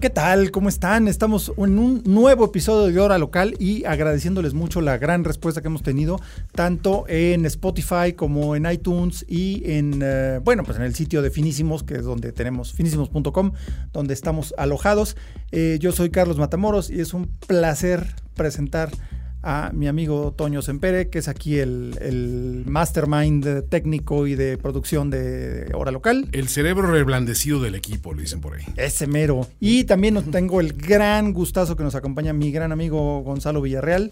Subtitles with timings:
[0.00, 0.52] ¿Qué tal?
[0.52, 1.08] ¿Cómo están?
[1.08, 5.66] Estamos en un nuevo episodio de Hora Local y agradeciéndoles mucho la gran respuesta que
[5.66, 6.20] hemos tenido,
[6.52, 11.32] tanto en Spotify como en iTunes y en, eh, bueno, pues en el sitio de
[11.32, 13.50] Finísimos, que es donde tenemos finísimos.com,
[13.92, 15.16] donde estamos alojados.
[15.50, 18.90] Eh, yo soy Carlos Matamoros y es un placer presentar
[19.42, 25.70] a mi amigo Toño Sempere, que es aquí el, mastermind técnico y de producción de
[25.74, 26.28] Hora Local.
[26.32, 28.64] El cerebro reblandecido del equipo, lo dicen por ahí.
[28.76, 29.46] Ese mero.
[29.60, 34.10] Y también tengo el gran gustazo que nos acompaña mi gran amigo Gonzalo Villarreal.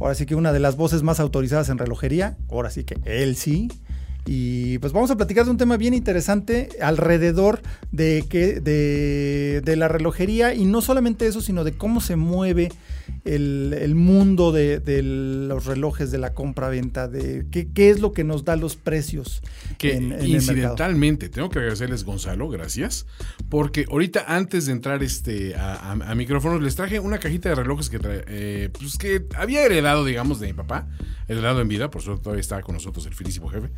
[0.00, 2.36] Ahora sí que una de las voces más autorizadas en relojería.
[2.50, 3.68] Ahora sí que él sí.
[4.26, 9.76] Y pues vamos a platicar de un tema bien interesante alrededor de, que, de, de
[9.76, 12.70] la relojería y no solamente eso, sino de cómo se mueve
[13.24, 18.56] el, mundo de, los relojes, de la compra-venta, de qué, es lo que nos da
[18.56, 19.42] los precios.
[19.78, 23.06] Que incidentalmente, tengo que agradecerles, Gonzalo, gracias,
[23.48, 27.98] porque ahorita antes de entrar este a, micrófonos les traje una cajita de relojes que,
[28.02, 30.88] eh, pues que había heredado, digamos, de mi papá,
[31.28, 33.70] heredado en vida, por suerte todavía está con nosotros el finísimo jefe.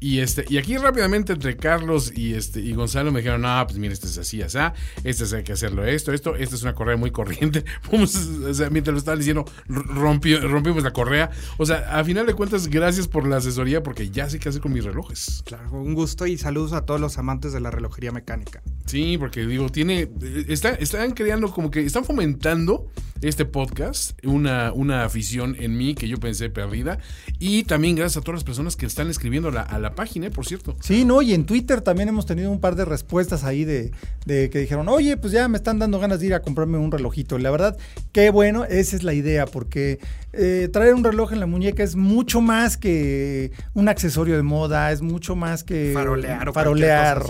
[0.00, 3.78] Y este y aquí rápidamente entre Carlos y este y Gonzalo me dijeron, no, pues
[3.78, 4.58] mira, este es así, así,
[5.04, 7.64] este es hay que hacerlo esto, esto, esta es una correa muy corriente.
[7.90, 11.30] o sea, mientras lo estaban diciendo, rompió, rompimos la correa.
[11.56, 14.60] O sea, a final de cuentas, gracias por la asesoría porque ya sé qué hacer
[14.60, 15.42] con mis relojes.
[15.44, 18.62] Claro, un gusto y saludos a todos los amantes de la relojería mecánica.
[18.86, 20.10] Sí, porque digo, tiene,
[20.48, 22.90] está, están creando como que, están fomentando
[23.22, 26.98] este podcast, una, una afición en mí que yo pensé perdida.
[27.38, 30.76] Y también gracias a todas las personas que están escribiendo a la página, por cierto.
[30.80, 33.92] Sí, no, y en Twitter también hemos tenido un par de respuestas ahí de,
[34.26, 36.90] de que dijeron, oye, pues ya me están dando ganas de ir a comprarme un
[36.90, 37.38] relojito.
[37.38, 37.76] La verdad,
[38.12, 39.98] qué bueno, esa es la idea, porque
[40.32, 44.92] eh, traer un reloj en la muñeca es mucho más que un accesorio de moda,
[44.92, 46.52] es mucho más que farolear.
[46.52, 47.24] farolear.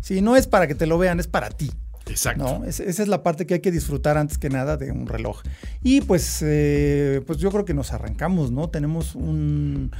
[0.00, 1.70] Sí, no es para que te lo vean, es para ti.
[2.10, 2.62] Exacto.
[2.64, 5.42] esa es la parte que hay que disfrutar antes que nada de un reloj.
[5.82, 8.70] Y pues, eh, pues yo creo que nos arrancamos, ¿no?
[8.70, 9.90] Tenemos un,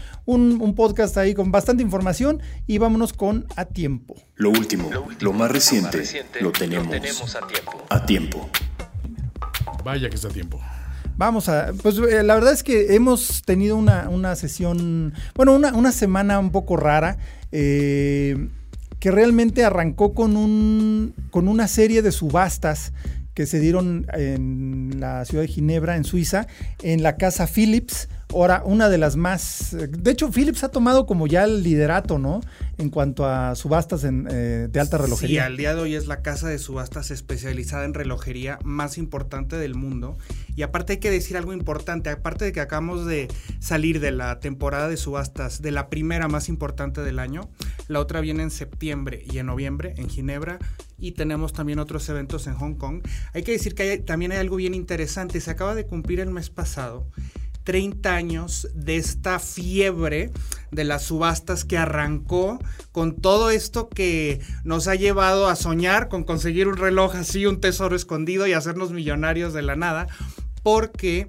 [0.77, 4.15] podcast ahí con bastante información y vámonos con A Tiempo.
[4.37, 6.03] Lo último, lo, más reciente,
[6.41, 7.87] lo, tenemos a tiempo.
[7.91, 8.51] A tiempo.
[9.85, 10.61] Vaya que está a tiempo.
[11.17, 15.91] Vamos a, pues eh, la verdad es que hemos tenido una, sesión, bueno, una, una,
[15.91, 17.19] semana un poco rara.
[17.51, 18.49] Eh,
[19.01, 22.93] que realmente arrancó con, un, con una serie de subastas
[23.35, 26.49] que se dieron en la ciudad de Ginebra, en Suiza,
[26.83, 28.09] en la casa Philips.
[28.31, 29.75] Ahora, una de las más...
[29.89, 32.41] De hecho, Philips ha tomado como ya el liderato, ¿no?
[32.77, 35.43] En cuanto a subastas en, eh, de alta relojería.
[35.43, 39.57] Sí, al día de hoy es la casa de subastas especializada en relojería más importante
[39.57, 40.19] del mundo.
[40.57, 43.29] Y aparte hay que decir algo importante, aparte de que acabamos de
[43.61, 47.49] salir de la temporada de subastas, de la primera más importante del año,
[47.89, 50.59] la otra viene en septiembre y en noviembre en Ginebra
[50.99, 53.03] y tenemos también otros eventos en Hong Kong.
[53.33, 55.41] Hay que decir que también hay algo bien interesante.
[55.41, 57.07] Se acaba de cumplir el mes pasado
[57.69, 60.31] 30 años de esta fiebre
[60.71, 62.59] de las subastas que arrancó
[62.93, 67.61] con todo esto que nos ha llevado a soñar con conseguir un reloj así, un
[67.61, 70.07] tesoro escondido y hacernos millonarios de la nada,
[70.63, 71.29] porque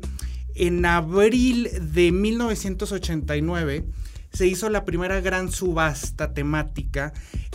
[0.56, 3.84] en abril de 1989
[4.32, 7.12] se hizo la primera gran subasta temática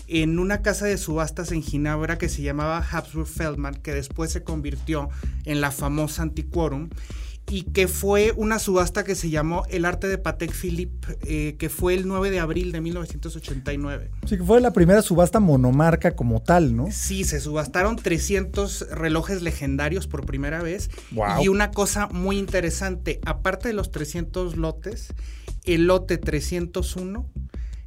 [0.09, 4.45] en una casa de subastas en Ginebra que se llamaba Habsburg Feldman, que después se
[4.45, 5.09] convirtió
[5.47, 6.91] en la famosa Antiquorum
[7.49, 11.69] y que fue una subasta que se llamó El arte de Patek Philippe, eh, que
[11.69, 14.11] fue el 9 de abril de 1989.
[14.27, 16.89] Sí, que fue la primera subasta monomarca como tal, ¿no?
[16.91, 20.91] Sí, se subastaron 300 relojes legendarios por primera vez.
[21.43, 25.09] Y una cosa muy interesante, aparte de los 300 lotes,
[25.65, 27.27] el lote 301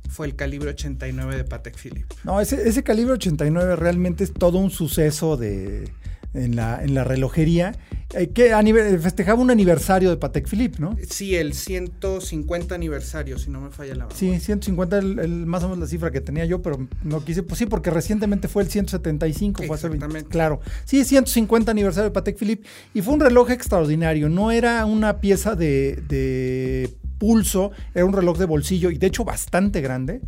[0.09, 2.15] fue el calibre 89 de Patek Philippe.
[2.23, 5.91] No, ese, ese calibre 89 realmente es todo un suceso de
[6.33, 7.75] en la, en la relojería,
[8.13, 8.53] eh, que
[9.01, 10.95] festejaba un aniversario de Patek Philippe, ¿no?
[11.09, 14.17] Sí, el 150 aniversario, si no me falla la memoria.
[14.17, 17.59] Sí, 150 el, más o menos la cifra que tenía yo, pero no quise, pues
[17.59, 19.89] sí, porque recientemente fue el 175, fue hace
[20.29, 20.61] claro.
[20.85, 25.55] Sí, 150 aniversario de Patek Philippe y fue un reloj extraordinario, no era una pieza
[25.55, 30.21] de, de pulso, era un reloj de bolsillo y de hecho bastante grande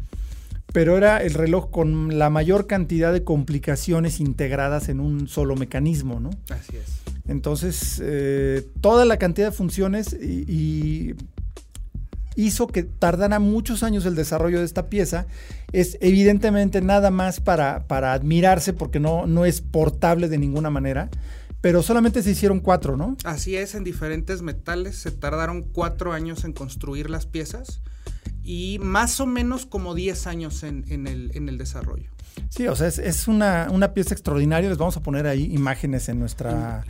[0.73, 6.19] pero era el reloj con la mayor cantidad de complicaciones integradas en un solo mecanismo,
[6.19, 6.29] ¿no?
[6.49, 6.99] Así es.
[7.27, 11.15] Entonces, eh, toda la cantidad de funciones y,
[12.35, 15.27] hizo que tardara muchos años el desarrollo de esta pieza.
[15.73, 21.09] Es evidentemente nada más para, para admirarse porque no, no es portable de ninguna manera.
[21.59, 23.17] Pero solamente se hicieron cuatro, ¿no?
[23.25, 24.95] Así es, en diferentes metales.
[24.95, 27.81] Se tardaron cuatro años en construir las piezas
[28.49, 32.09] y más o menos como 10 años en, el, en el, desarrollo.
[32.49, 34.69] Sí, o sea, es, una, pieza extraordinaria.
[34.69, 36.83] Les vamos a poner ahí imágenes en nuestra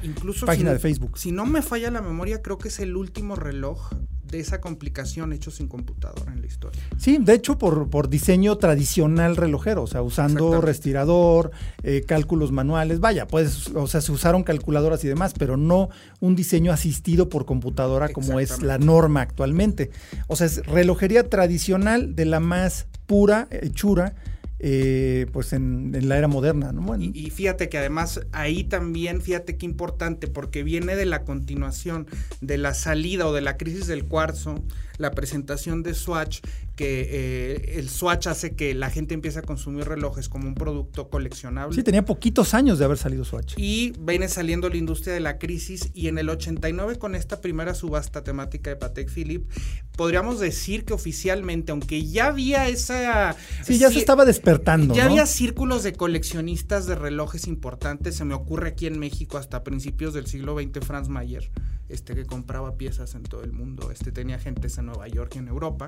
[0.46, 1.18] página de Facebook.
[1.18, 3.90] Si no me falla la memoria, creo que es el último reloj
[4.30, 6.82] de esa complicación hecho sin computadora en la historia.
[6.98, 11.52] Sí, de hecho por, por diseño tradicional relojero, o sea, usando respirador,
[11.84, 15.90] eh, cálculos manuales, vaya, pues, o sea, se usaron calculadoras y demás, pero no
[16.20, 19.92] un diseño asistido por computadora como es la norma actualmente.
[20.28, 24.16] O sea, es relojería tradicional de la más pura hechura
[24.62, 26.72] eh, pues en, la era moderna.
[26.72, 26.96] ¿no?
[27.00, 32.08] Y, fíjate que además ahí también, fíjate qué importante, porque viene de la continuación
[32.42, 34.64] de la salida o de la crisis del cuarzo,
[34.98, 36.42] la presentación de Swatch,
[36.80, 41.10] que eh, el Swatch hace que la gente empiece a consumir relojes como un producto
[41.10, 41.76] coleccionable.
[41.76, 43.56] Sí, tenía poquitos años de haber salido Swatch.
[43.58, 47.74] Y viene saliendo la industria de la crisis y en el 89 con esta primera
[47.74, 49.54] subasta temática de Patek Philippe,
[49.98, 53.36] podríamos decir que oficialmente, aunque ya había esa...
[53.66, 54.96] Sí, ya se estaba despertando.
[54.96, 59.66] Ya había círculos de coleccionistas de relojes importantes, se me ocurre aquí en México hasta
[59.66, 61.52] principios del siglo XX Franz Mayer
[61.90, 65.40] este, que compraba piezas en todo el mundo, este, tenía gentes en Nueva York y
[65.40, 65.88] en Europa,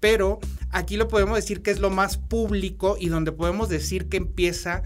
[0.00, 0.38] pero
[0.70, 4.82] aquí lo podemos decir que es lo más público y donde podemos decir que empieza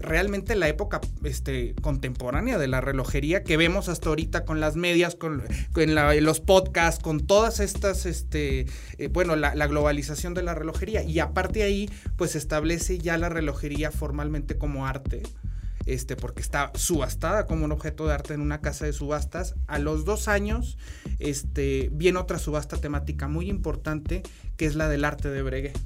[0.00, 5.14] realmente la época este, contemporánea de la relojería que vemos hasta ahorita con las medias,
[5.14, 5.42] con,
[5.74, 8.66] los podcasts, con todas estas, este,
[8.98, 11.02] eh, bueno, la, la, globalización de la relojería.
[11.02, 15.22] Y aparte de ahí, pues establece ya la relojería formalmente como arte
[15.90, 19.56] este, porque está subastada como un objeto de arte en una casa de subastas.
[19.66, 20.78] A los dos años
[21.18, 24.22] este, viene otra subasta temática muy importante,
[24.56, 25.78] que es la del arte de Breguet.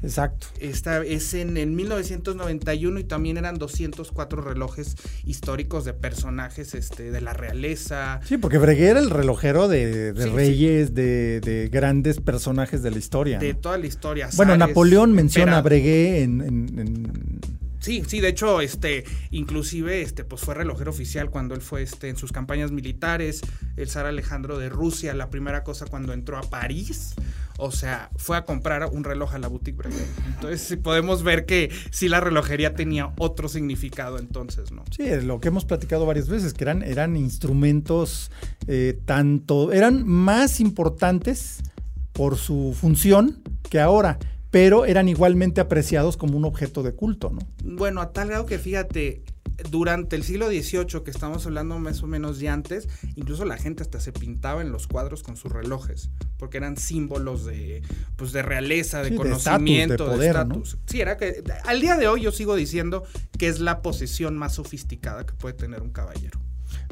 [0.00, 0.46] Exacto.
[0.60, 4.94] Esta es en, el 1991 y también eran 204 relojes
[5.24, 8.20] históricos de personajes este, de la realeza.
[8.24, 13.40] Sí, porque Breguet era el relojero de, reyes, De, grandes personajes de la historia.
[13.40, 14.28] De toda la historia.
[14.36, 17.40] Bueno, Napoleón menciona a Breguet en
[17.80, 22.08] Sí, sí, de hecho, este, inclusive, este, pues fue relojero oficial cuando él fue, este,
[22.08, 23.40] en sus campañas militares,
[23.76, 27.14] el zar Alejandro de Rusia, la primera cosa cuando entró a París,
[27.58, 30.06] o sea, fue a comprar un reloj a la boutique Breguet.
[30.26, 34.84] Entonces, podemos ver que sí la relojería tenía otro significado entonces, ¿no?
[34.96, 38.30] Sí, lo que hemos platicado varias veces, que eran, eran instrumentos
[38.66, 41.60] eh, tanto, eran más importantes
[42.12, 44.18] por su función que ahora
[44.50, 47.40] pero eran igualmente apreciados como un objeto de culto, ¿no?
[47.64, 49.22] Bueno, a tal grado que fíjate,
[49.70, 53.82] durante el siglo XVIII, que estamos hablando más o menos de antes, incluso la gente
[53.82, 57.82] hasta se pintaba en los cuadros con sus relojes, porque eran símbolos de,
[58.16, 60.78] pues, de realeza, de conocimiento, de estatus.
[60.86, 63.04] Sí, era que al día de hoy yo sigo diciendo
[63.36, 66.40] que es la posesión más sofisticada que puede tener un caballero.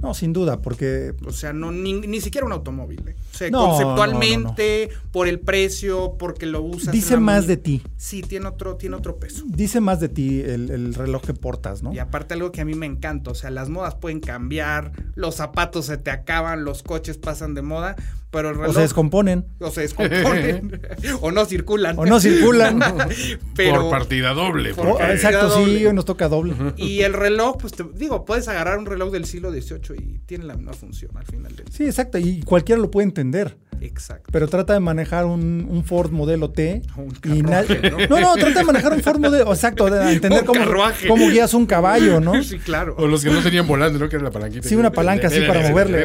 [0.03, 1.15] No, sin duda, porque...
[1.27, 3.03] O sea, no, ni, siquiera un automóvil.
[3.09, 3.17] ¿eh?
[3.33, 6.93] O sea, conceptualmente, por el precio, porque lo usas.
[6.93, 7.83] Dice más de ti.
[7.97, 9.45] Sí, tiene otro, tiene otro peso.
[9.47, 11.93] Dice más de ti el, reloj que portas, ¿no?
[11.93, 15.37] Y aparte algo que a mí me encanta, o sea, las modas pueden cambiar, los
[15.37, 17.97] zapatos se te acaban, los coches pasan de moda,
[18.31, 18.71] pero el reloj...
[18.71, 19.47] O se descomponen.
[19.61, 20.81] O se descomponen.
[21.21, 21.99] o no circulan.
[21.99, 22.81] O no circulan.
[23.57, 24.71] pero, por partida doble.
[24.71, 26.55] exacto, sí, hoy nos toca doble.
[26.77, 30.45] Y el reloj, pues te digo, puedes agarrar un reloj del siglo XVIII y tiene
[30.45, 31.67] la misma función al final del.
[31.71, 33.57] Sí, exacto, y cualquiera lo puede entender.
[33.81, 34.31] Exacto.
[34.33, 36.83] Pero trata de manejar un, Ford modelo T.
[37.25, 38.21] y ¿no?
[38.21, 38.35] ¿no?
[38.35, 40.61] trata de manejar un Ford modelo, exacto, de entender cómo,
[41.09, 42.43] cómo, guías un caballo, ¿no?
[42.47, 42.95] Sí, claro.
[42.99, 44.09] O los que no tenían volante, ¿no?
[44.09, 44.69] Que era la palanquita.
[44.69, 46.03] Sí, una palanca así para moverle.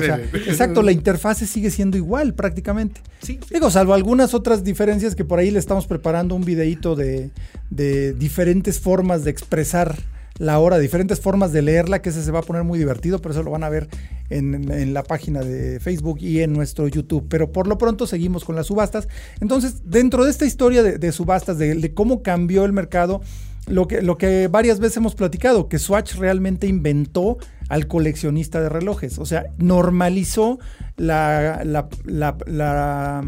[0.48, 3.02] exacto, la interfase sigue siendo igual prácticamente.
[3.22, 7.30] Sí, Digo, salvo algunas otras diferencias que por ahí le estamos preparando un videíto de,
[7.70, 9.96] de diferentes formas de expresar
[10.38, 13.34] la hora, diferentes formas de leerla, que ese se va a poner muy divertido, pero
[13.34, 13.90] eso lo van a ver
[14.30, 17.28] en, la página de Facebook y en nuestro YouTube.
[17.30, 19.08] Pero por lo pronto seguimos con las subastas.
[19.40, 23.22] Entonces, dentro de esta historia de, subastas, de, cómo cambió el mercado,
[23.68, 27.38] lo que, lo que varias veces hemos platicado, que Swatch realmente inventó
[27.70, 29.20] al coleccionista de relojes.
[29.20, 30.60] O sea, normalizó
[30.98, 33.24] la, la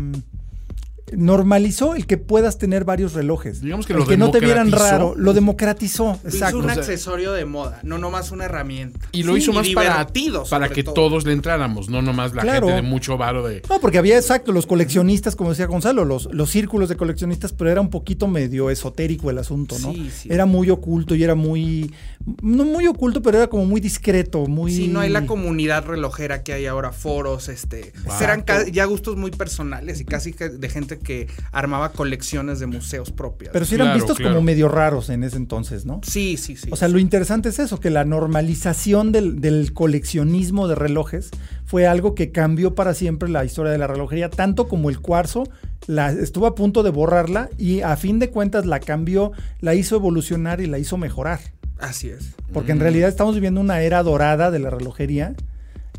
[1.12, 3.62] normalizó el que puedas tener varios relojes.
[3.62, 6.18] Digamos que el lo que no te vieran raro, lo democratizó.
[6.26, 6.58] Hizo Exacto.
[6.60, 9.00] un O sea- accesorio de moda, no nomás una herramienta.
[9.12, 10.08] Y lo Sí, hizo más para,
[10.50, 10.94] para que todo.
[10.94, 12.68] todos le entráramos, no nomás la Claro.
[12.68, 13.62] gente de mucho varo de...
[13.70, 17.70] No, porque había exacto los coleccionistas, como decía Gonzalo, los, los círculos de coleccionistas, pero
[17.70, 19.94] era un poquito medio esotérico el asunto, ¿no?
[19.94, 20.30] Sí, sí.
[20.32, 21.94] Era muy oculto y era muy.
[22.42, 24.72] No muy oculto, pero era como muy discreto, muy.
[24.72, 29.32] Sí, no hay la comunidad relojera que hay ahora, foros, este, eran ya gustos muy
[29.32, 33.52] personales y casi que de gente que armaba colecciones de museos propias.
[33.52, 34.36] Pero sí eran Claro, vistos claro.
[34.36, 36.00] como medio raros en ese entonces, ¿no?
[36.04, 36.70] sí, sí, sí.
[36.72, 41.30] O sea, lo interesante es eso, que la normalización del, del coleccionismo de relojes
[41.66, 45.44] fue algo que cambió para siempre la historia de la relojería, tanto como el cuarzo
[45.88, 49.96] la, estuvo a punto de borrarla y a fin de cuentas la cambió, la hizo
[49.96, 51.40] evolucionar y la hizo mejorar.
[51.84, 52.34] Así es.
[52.54, 55.36] Porque en realidad estamos viviendo una era dorada de la relojería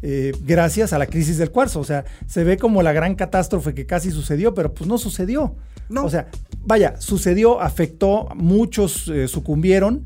[0.07, 1.81] eh, gracias a la crisis del cuarzo.
[1.81, 5.57] O sea, se ve como la gran catástrofe que casi sucedió, pero pues no sucedió.
[5.89, 6.05] No.
[6.05, 6.29] O sea,
[6.63, 10.05] vaya, sucedió, afectó, muchos eh, sucumbieron,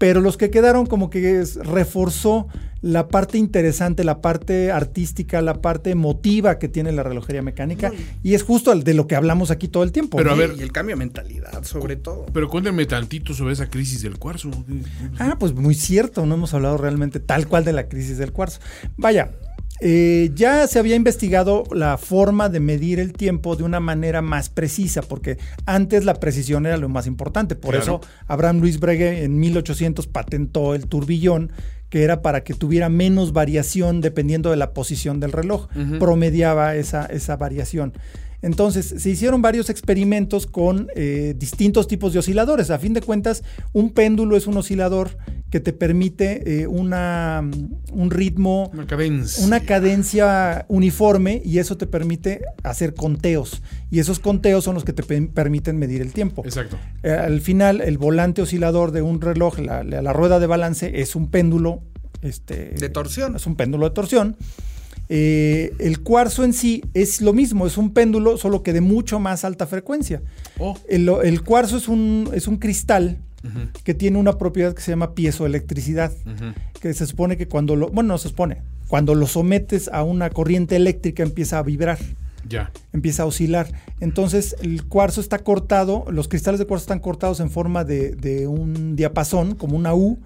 [0.00, 2.48] pero los que quedaron como que es- reforzó
[2.80, 7.92] la parte interesante, la parte artística, la parte emotiva que tiene la relojería mecánica.
[8.22, 10.16] Y es justo de lo que hablamos aquí todo el tiempo.
[10.16, 10.38] Pero a ¿no?
[10.38, 12.24] ver, y el cambio de mentalidad, sobre todo.
[12.32, 14.50] Pero cuéntenme tantito sobre esa crisis del cuarzo.
[15.18, 18.60] Ah, pues muy cierto, no hemos hablado realmente tal cual de la crisis del cuarzo.
[18.96, 19.32] Vaya,
[19.80, 24.48] eh, ya se había investigado la forma de medir el tiempo de una manera más
[24.50, 27.54] precisa, porque antes la precisión era lo más importante.
[27.56, 27.82] Por Claro.
[27.82, 31.52] eso Abraham Luis Breguet en 1800 patentó el turbillón,
[31.88, 35.68] que era para que tuviera menos variación dependiendo de la posición del reloj.
[35.98, 37.94] Promediaba esa, esa variación.
[38.42, 42.70] Entonces, se hicieron varios experimentos con eh, distintos tipos de osciladores.
[42.70, 43.42] A fin de cuentas,
[43.72, 45.16] un péndulo es un oscilador
[45.50, 47.42] que te permite eh, una,
[47.92, 49.44] un ritmo, Una cadencia.
[49.44, 53.62] una cadencia uniforme y eso te permite hacer conteos.
[53.90, 56.42] Y esos conteos son los que te pe- permiten medir el tiempo.
[56.44, 56.78] Exacto.
[57.02, 61.00] Eh, al final, el volante oscilador de un reloj, la, la- la rueda de balance,
[61.00, 61.82] es un péndulo.
[62.22, 63.34] Este, De torsión.
[63.36, 64.36] Es un péndulo de torsión.
[65.12, 69.18] Eh, el cuarzo en sí es lo mismo, es un péndulo, solo que de mucho
[69.18, 70.22] más alta frecuencia.
[70.60, 73.18] Oh, El, el cuarzo es un, es un cristal
[73.84, 76.12] que tiene una propiedad que se llama piezoelectricidad,
[76.80, 80.30] que se supone que cuando lo, bueno, no se supone, cuando lo sometes a una
[80.30, 81.98] corriente eléctrica empieza a vibrar
[82.48, 82.70] ya.
[82.92, 83.66] empieza a oscilar.
[83.98, 88.46] Entonces el cuarzo está cortado, los cristales de cuarzo están cortados en forma de, de
[88.46, 90.18] un diapasón, como una U,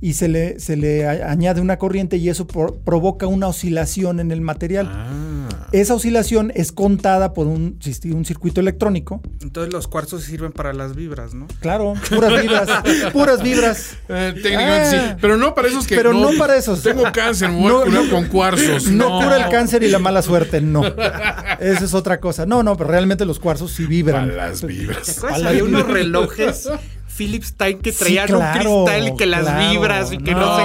[0.00, 4.20] y se le, se le a- añade una corriente y eso pro- provoca una oscilación
[4.20, 4.88] en el material.
[4.92, 5.40] Ah.
[5.72, 7.78] Esa oscilación es contada por un,
[8.12, 9.20] un circuito electrónico.
[9.42, 11.46] Entonces los cuarzos sirven para las vibras, ¿no?
[11.60, 12.68] Claro, puras vibras,
[13.12, 13.96] puras vibras.
[14.08, 15.10] Eh, técnicamente Ah.
[15.14, 15.16] sí.
[15.20, 15.96] Pero no para esos que.
[15.96, 16.82] Pero no para esos.
[16.82, 18.10] Tengo cáncer, me voy No, a curar no.
[18.10, 18.86] con cuarzos.
[18.88, 20.84] No, cura el cáncer y la mala suerte, no.
[21.60, 22.46] Esa es otra cosa.
[22.46, 24.28] No, no, pero realmente los cuarzos sí vibran.
[24.28, 25.20] Para las vibras.
[25.22, 25.64] Vibra.
[25.64, 26.68] unos relojes
[27.16, 29.70] Philips Time que Sí, traían claro, un cristal que las claro.
[29.70, 30.40] vibras y que no.
[30.40, 30.56] No.
[30.56, 30.62] sé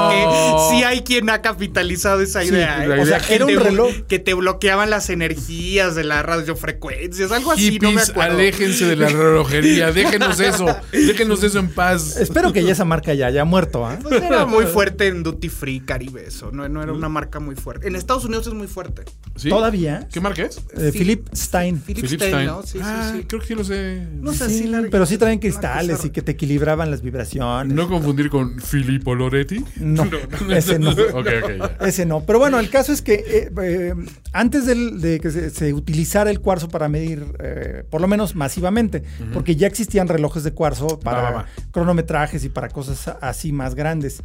[0.72, 0.78] qué.
[0.78, 2.84] Sí hay quien ha capitalizado esa idea.
[2.84, 2.88] ¿eh?
[2.88, 3.92] idea- O sea, que era un te, reloj.
[4.08, 8.34] que te bloqueaban las energías de las radiofrecuencias, algo así, no me Hippies, acuerdo.
[8.36, 9.92] aléjense de la relojería.
[9.94, 10.66] Déjenos eso.
[10.92, 12.18] Déjenos eso en paz.
[12.18, 13.98] Espero que ya esa marca ya haya muerto, ¿ah?
[14.02, 16.52] Pues era muy fuerte en Duty Free, Caribe, eso.
[16.52, 17.88] No, no era una marca muy fuerte.
[17.88, 19.04] En Estados Unidos es muy fuerte.
[19.36, 19.50] ¿Sí?
[19.50, 20.08] ¿Todavía?
[20.12, 20.58] ¿Qué marca es?
[20.76, 21.82] Eh, Phil- Philip Stein.
[21.82, 22.46] Time, Stein.
[22.46, 22.64] ¿no?
[22.64, 23.26] Sí, ah, sí, sí.
[23.26, 24.06] creo que sí lo sé.
[24.20, 27.76] No sé Sí, si la- pero sí traen cristales y que te equilibraban las vibraciones.
[27.76, 29.64] No confundir con Filippo Loretti.
[29.78, 30.08] No,
[30.50, 30.92] ese no.
[30.92, 31.78] Ok, ya.
[31.86, 32.22] Ese no.
[32.26, 33.94] Pero bueno, el caso es que eh, eh,
[34.32, 38.36] antes del- de que se, se utilizara el cuarzo para medir, eh, por lo menos
[38.36, 39.04] masivamente,
[39.34, 41.46] porque ya existían relojes de cuarzo para Va, va, va.
[41.72, 44.22] cronometrajes y para cosas así más grandes.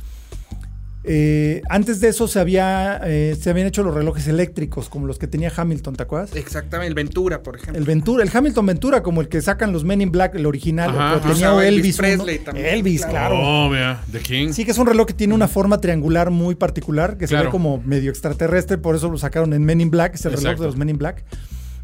[1.06, 5.18] Eh, antes de eso se, había, eh, se habían hecho los relojes eléctricos, como los
[5.18, 6.34] que tenía Hamilton, ¿te acuerdas?
[6.34, 7.78] Exactamente, el Ventura, por ejemplo.
[7.78, 10.90] El Ventura, el Hamilton Ventura, como el que sacan los Men in Black, el original,
[10.90, 11.28] Ajá, o ajá.
[11.28, 11.98] tenía O sea, Elvis.
[11.98, 12.24] Elvis uno.
[12.24, 13.36] Presley también, Elvis, claro.
[13.36, 13.66] claro.
[13.66, 14.52] Oh, vea, The King.
[14.52, 17.50] Sí, que es un reloj que tiene una forma triangular muy particular, que se ve
[17.50, 20.66] como medio extraterrestre, por eso lo sacaron en Men in Black, es el reloj de
[20.66, 21.22] los Men in Black.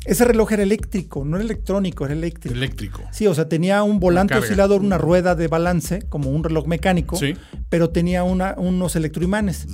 [0.06, 2.54] Ese reloj era eléctrico, no era electrónico, era eléctrico.
[2.56, 3.02] Eléctrico.
[3.12, 4.46] Sí, o sea, tenía un volante carga.
[4.46, 7.34] oscilador, una rueda de balance, como un reloj mecánico, Sí.
[7.68, 9.66] pero tenía una, unos electroimanes.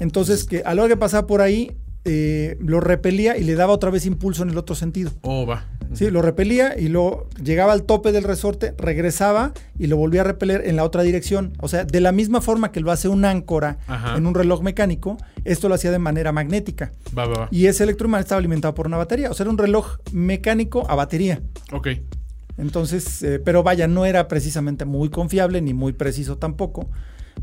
[0.00, 1.72] Entonces, que a lo que pasaba por ahí,
[2.04, 5.10] eh, lo repelía y le daba otra vez impulso en el otro sentido.
[5.22, 5.64] Oh, va.
[5.92, 10.24] Sí, lo repelía y luego llegaba al tope del resorte, regresaba y lo volvía a
[10.24, 11.52] repeler en la otra dirección.
[11.60, 14.16] O sea, de la misma forma que lo hace un áncora Ajá.
[14.16, 16.92] en un reloj mecánico, esto lo hacía de manera magnética.
[17.16, 17.48] Va, va, va.
[17.50, 19.30] Y ese electroimán estaba alimentado por una batería.
[19.30, 21.42] O sea, era un reloj mecánico a batería.
[21.72, 21.88] Ok.
[22.56, 26.88] Entonces, eh, pero vaya, no era precisamente muy confiable ni muy preciso tampoco.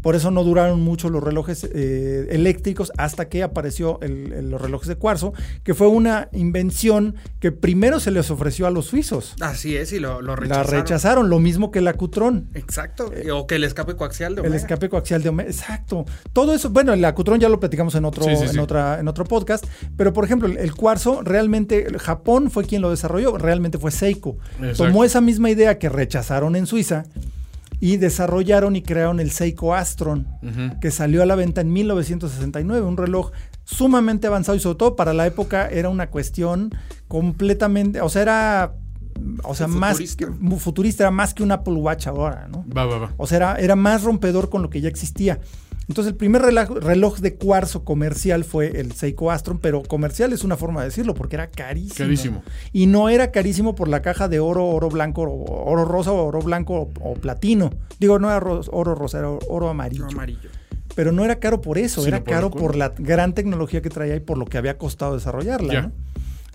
[0.02, 4.96] Por eso no duraron mucho los relojes eh, eléctricos hasta que apareció los relojes de
[4.96, 5.34] cuarzo,
[5.64, 9.36] que fue una invención que primero se les ofreció a los suizos.
[9.42, 10.72] Así es, y lo, lo rechazaron.
[10.72, 12.50] La rechazaron, lo mismo que el acutrón.
[12.54, 14.56] Exacto, eh, o que el escape coaxial de Omega.
[14.56, 16.06] El escape coaxial de Omega, exacto.
[16.34, 19.66] Todo eso, bueno, el acutrón ya lo platicamos en otro, En, otra, en otro podcast,
[19.98, 24.38] pero por ejemplo, el, cuarzo realmente, Japón fue quien lo desarrolló, realmente fue Seiko.
[24.78, 27.06] Tomó esa misma idea que rechazaron en Suiza
[27.82, 30.28] y desarrollaron y crearon el Seiko Astron,
[30.80, 33.32] que salió a la venta en 1969, un reloj
[33.66, 36.74] sumamente avanzado y sobre todo para la época era una cuestión
[37.08, 38.74] completamente, o sea, era
[39.44, 42.66] o sea, más que, futurista, era más que un Apple Watch ahora, ¿no?
[42.70, 43.14] Va, va, va.
[43.18, 45.40] O sea, era, era, más rompedor con lo que ya existía.
[45.92, 50.56] Entonces, el primer reloj, de cuarzo comercial fue el Seiko Astron, pero comercial es una
[50.56, 51.98] forma de decirlo, porque era carísimo.
[51.98, 52.44] Carísimo.
[52.72, 56.90] Y no era carísimo por la caja de oro, oro blanco, oro rosa, oro blanco
[57.02, 57.72] o, platino.
[58.00, 60.08] Digo, no era oro rosa, era oro amarillo.
[60.08, 60.50] amarillo.
[60.96, 64.22] Pero no era caro por eso, era caro por la gran tecnología que traía y
[64.22, 65.82] por lo que había costado desarrollarla.
[65.82, 65.92] ¿no?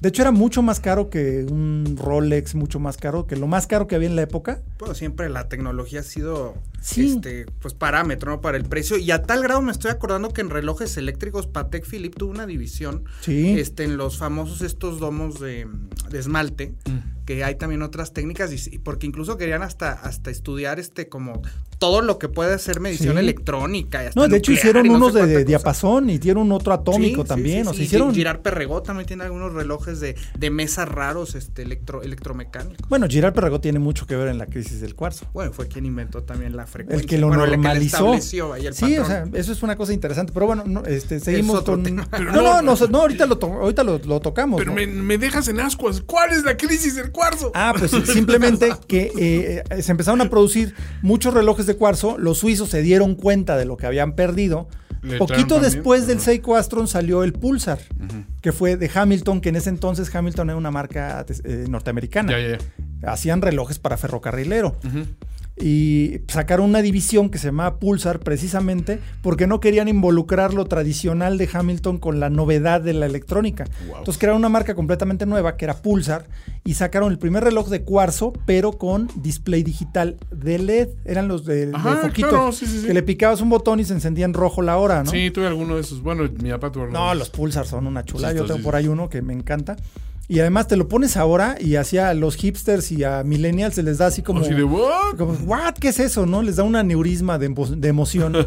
[0.01, 3.67] De hecho, era mucho más caro que un Rolex, mucho más caro que lo más
[3.67, 4.61] caro que había en la época.
[4.79, 6.55] Pues siempre la tecnología ha sido
[6.97, 8.41] este, pues parámetro ¿no?
[8.41, 8.97] para el precio.
[8.97, 12.47] Y a tal grado me estoy acordando que en relojes eléctricos Patek Philippe tuvo una
[12.47, 15.67] división este, en los famosos estos domos de,
[16.13, 16.75] esmalte.
[16.87, 17.25] Mm.
[17.27, 21.43] que hay también otras técnicas y, porque incluso querían hasta hasta estudiar este como
[21.79, 25.45] todo lo que puede ser medición electrónica y hasta no de hecho hicieron unos de,
[25.45, 30.01] diapasón y dieron otro atómico también o sea, hicieron Girard Perregó también tiene algunos relojes
[30.01, 32.89] de, de mesas raros este electro electromecánicos.
[32.89, 35.27] Bueno Girard Perregó tiene mucho que ver en la crisis del cuarzo.
[35.35, 38.19] Bueno fue quien inventó también la frecuencia el que lo normalizó.
[38.21, 38.57] sí o
[39.05, 43.27] sea eso es una cosa interesante pero bueno este seguimos con no, no, no, ahorita
[43.27, 46.03] lo ahorita lo, tocamos pero me, me dejas en ascuas.
[46.07, 47.53] ¿cuál es la crisis del cuarzo.
[47.55, 52.71] Ah, pues simplemente que eh, se empezaron a producir muchos relojes de cuarzo, los suizos
[52.71, 54.69] se dieron cuenta de lo que habían perdido.
[55.19, 57.79] Poquito después del Seiko Astron salió el Pulsar,
[58.41, 62.35] que fue de Hamilton, que en ese entonces Hamilton era una marca eh, norteamericana.
[63.07, 64.77] Hacían relojes para ferrocarrilero
[65.59, 71.39] y sacaron una división que se llamaba Pulsar precisamente porque no querían involucrar lo tradicional
[71.39, 73.65] de Hamilton con la novedad de la electrónica.
[73.87, 76.27] Entonces crearon una marca completamente nueva que era Pulsar
[76.65, 80.89] y sacaron el primer reloj de cuarzo pero con display digital de LED.
[81.07, 81.73] Eran los de,
[82.03, 82.51] foquito
[82.87, 85.11] que le picabas un botón y se encendía en rojo la hora, ¿no?
[85.11, 86.03] Sí, tuve alguno de esos.
[86.03, 88.33] Bueno, mi papá tuvo No, los Pulsar son una chula.
[88.35, 89.77] Yo tengo por ahí uno que me encanta.
[90.29, 93.99] Y además te lo pones ahora y hacia los hipsters y a millennials se les
[93.99, 94.41] da así como...
[94.41, 95.17] Así de, ¿what?
[95.17, 95.75] Como, ¿what?
[95.75, 96.27] ¿Qué es eso?
[96.27, 96.43] ¿No?
[96.43, 98.37] Les da un aneurisma de, de emoción.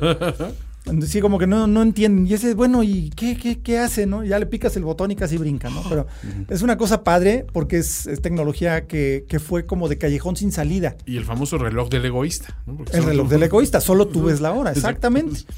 [1.06, 2.26] Sí, como que no, no entienden.
[2.26, 4.24] Y ese, bueno, ¿y qué, qué, qué, hace, no?
[4.24, 5.84] Ya le picas el botón y casi brinca, ¿no?
[5.88, 6.08] Pero
[6.48, 10.96] es una cosa padre porque es, tecnología que, que, fue como de callejón sin salida.
[11.06, 12.78] Y el famoso reloj del egoísta, ¿no?
[12.92, 15.42] el reloj del egoísta, solo tú ves la hora, exactamente.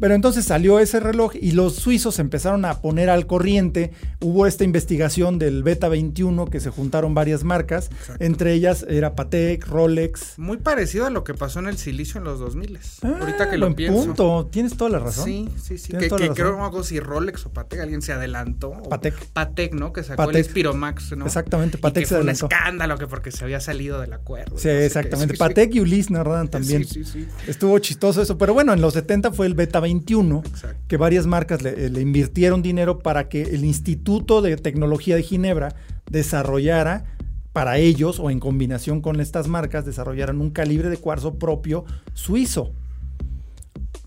[0.00, 3.92] Pero entonces salió ese reloj y los suizos empezaron a poner al corriente.
[4.20, 7.90] Hubo esta investigación del Beta 21 que se juntaron varias marcas.
[8.18, 10.38] Entre ellas era Patek, Rolex.
[10.38, 12.78] Muy parecido a lo que pasó en el silicio en los 2000.
[13.02, 14.04] Ah, Ahorita que lo pienso.
[14.04, 14.48] punto.
[14.50, 15.24] Tienes toda la razón.
[15.24, 15.92] Sí, sí, sí.
[15.92, 18.72] Que, que creo algo si Rolex o Patek, alguien se adelantó.
[18.88, 19.14] Patek.
[19.32, 19.92] Patek, ¿no?
[19.92, 21.26] Que sacó el Spiromax, ¿no?
[21.26, 24.58] Exactamente, Patek que se fue un escándalo que porque se había salido del acuerdo.
[24.58, 25.34] Sí, exactamente.
[25.38, 26.84] Patek y Ulysse narran también.
[26.84, 27.28] Sí, sí, sí.
[27.46, 28.36] Estuvo chistoso eso.
[28.38, 30.42] Pero bueno, en los 70 fue el Beta 21,
[30.88, 35.76] que varias marcas le, invirtieron dinero para que el Instituto de Tecnología de Ginebra
[36.10, 37.04] desarrollara
[37.52, 42.72] para ellos o en combinación con estas marcas desarrollaran un calibre de cuarzo propio suizo.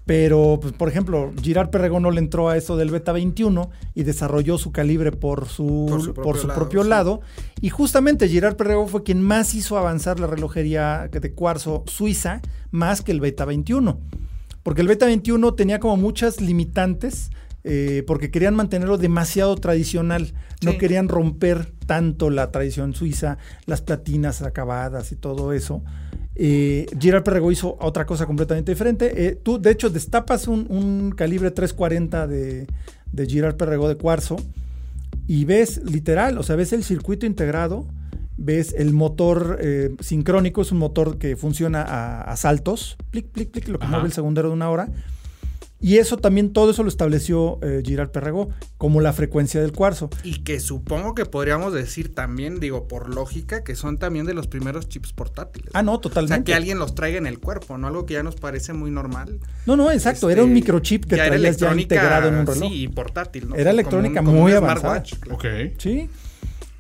[0.08, 4.04] Pero, pues, por ejemplo, Girard Perregón no le entró a eso del Beta 21 y
[4.04, 7.20] desarrolló su calibre por su, por su propio, lado,
[7.60, 13.02] Y justamente Girard Perregón fue quien más hizo avanzar la relojería de cuarzo suiza, más
[13.02, 14.00] que el Beta 21.
[14.68, 17.32] Porque el Beta 21 tenía como muchas limitantes,
[17.64, 20.34] eh, porque querían mantenerlo demasiado tradicional.
[20.62, 25.84] No querían romper tanto la tradición suiza, las platinas acabadas y todo eso.
[26.36, 29.28] Eh, Girard Perregó hizo otra cosa completamente diferente.
[29.28, 32.68] Eh, tú, de hecho, destapas un, calibre 340 de,
[33.14, 34.36] de Girard Perregó de cuarzo
[35.28, 37.88] y ves literal, o sea, ves el circuito integrado
[38.38, 43.68] ves el motor eh, sincrónico, es un motor que funciona a, saltos, plic, plic, plic,
[43.68, 44.90] lo que mueve el segundero de una hora.
[45.80, 50.10] Y eso también, todo eso lo estableció eh, Girard Perregó como la frecuencia del cuarzo.
[50.24, 54.48] Y que supongo que podríamos decir también, digo, por lógica, que son también de los
[54.48, 55.70] primeros chips portátiles.
[55.74, 56.34] Ah, no, totalmente.
[56.34, 57.88] O sea, que alguien los traiga en el cuerpo, ¿no?
[57.88, 59.40] Algo que ya nos parece muy normal.
[59.68, 60.32] No, no, exacto.
[60.32, 62.70] era un este, microchip que traías ya integrado en un reloj.
[62.70, 63.56] Sí, y portátil, ¿no?
[63.56, 65.04] Era electrónica muy avanzada.
[65.30, 65.46] Ok.
[65.78, 66.10] Sí.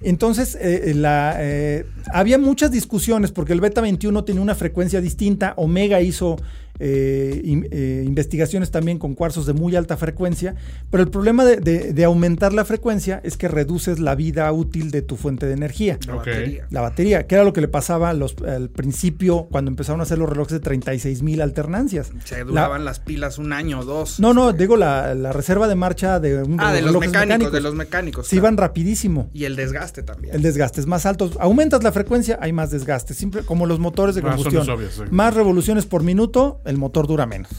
[0.01, 5.01] Entonces, eh, eh, la, eh, había muchas discusiones porque el Beta 21 tenía una frecuencia
[5.01, 5.53] distinta.
[5.57, 6.37] Omega hizo
[6.79, 10.55] eh, eh, investigaciones también con cuarzos de muy alta frecuencia,
[10.91, 15.17] pero el problema de, aumentar la frecuencia es que reduces la vida útil de tu
[15.17, 15.97] fuente de energía.
[16.07, 16.67] La batería.
[16.69, 20.29] La batería, que era lo que le pasaba al principio cuando empezaron a hacer los
[20.29, 22.11] relojes de 36 mil alternancias.
[22.23, 24.19] Se duraban las pilas un año o dos.
[24.19, 27.75] No, no, digo la, reserva de marcha de, un, ah, de, los, mecánicos, De los
[27.75, 28.27] mecánicos.
[28.27, 29.29] Se iban rapidísimo.
[29.33, 30.33] Y el desgaste también.
[30.35, 31.31] El desgaste es más alto.
[31.39, 33.13] Aumentas la frecuencia, hay más desgaste.
[33.13, 34.67] Siempre, como los motores de combustión.
[35.11, 37.51] Más revoluciones por minuto, el motor dura menos.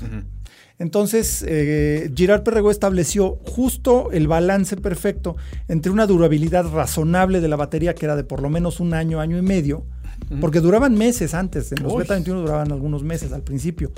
[0.78, 7.56] Entonces, eh, Girard Perregó estableció justo el balance perfecto entre una durabilidad razonable de la
[7.56, 9.84] batería, que era de por lo menos un año, año y medio,
[10.40, 11.72] porque duraban meses antes.
[11.72, 13.90] En los Beta 21 duraban algunos meses al principio.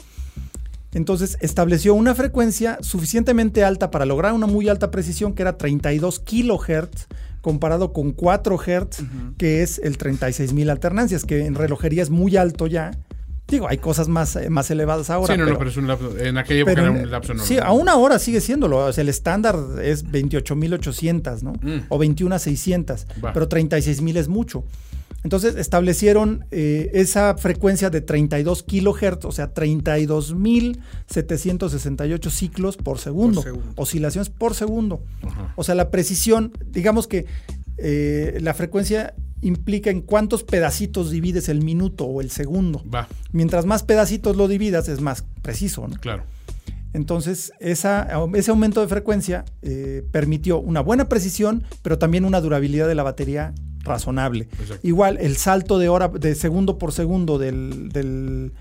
[0.93, 6.19] Entonces estableció una frecuencia suficientemente alta para lograr una muy alta precisión, que era 32
[6.21, 7.07] kilohertz,
[7.41, 9.05] comparado con 4 Hz,
[9.39, 12.91] que es el 36.000 alternancias, que en relojería es muy alto ya.
[13.51, 15.35] Digo, hay cosas más, eh, más elevadas ahora.
[15.35, 17.47] Sí, no, pero, no, pero es un lapso, en aquella época era un lapso normal.
[17.47, 18.79] Sí, a una hora sigue siéndolo.
[18.79, 21.53] O sea, el estándar es 28.800, ¿no?
[21.53, 21.87] Mm.
[21.89, 23.07] O 21.600.
[23.33, 24.65] Pero 36.000 es mucho.
[25.23, 33.45] Entonces establecieron eh, esa frecuencia de 32 kilohertz, o sea, 32.768 ciclos por segundo,
[33.77, 35.03] oscilaciones por segundo.
[35.57, 37.27] O sea, la precisión, digamos que
[37.83, 42.83] eh, la frecuencia implica en cuántos pedacitos divides el minuto o el segundo.
[43.33, 45.89] Mientras más pedacitos lo dividas, es más preciso.
[45.89, 45.97] ¿no?
[45.97, 46.25] Claro.
[46.93, 47.89] Entonces, ese
[48.51, 53.55] aumento de frecuencia eh, permitió una buena precisión, pero también una durabilidad de la batería
[53.83, 54.49] razonable.
[54.83, 58.53] Igual, el salto de hora, de segundo por segundo del, del,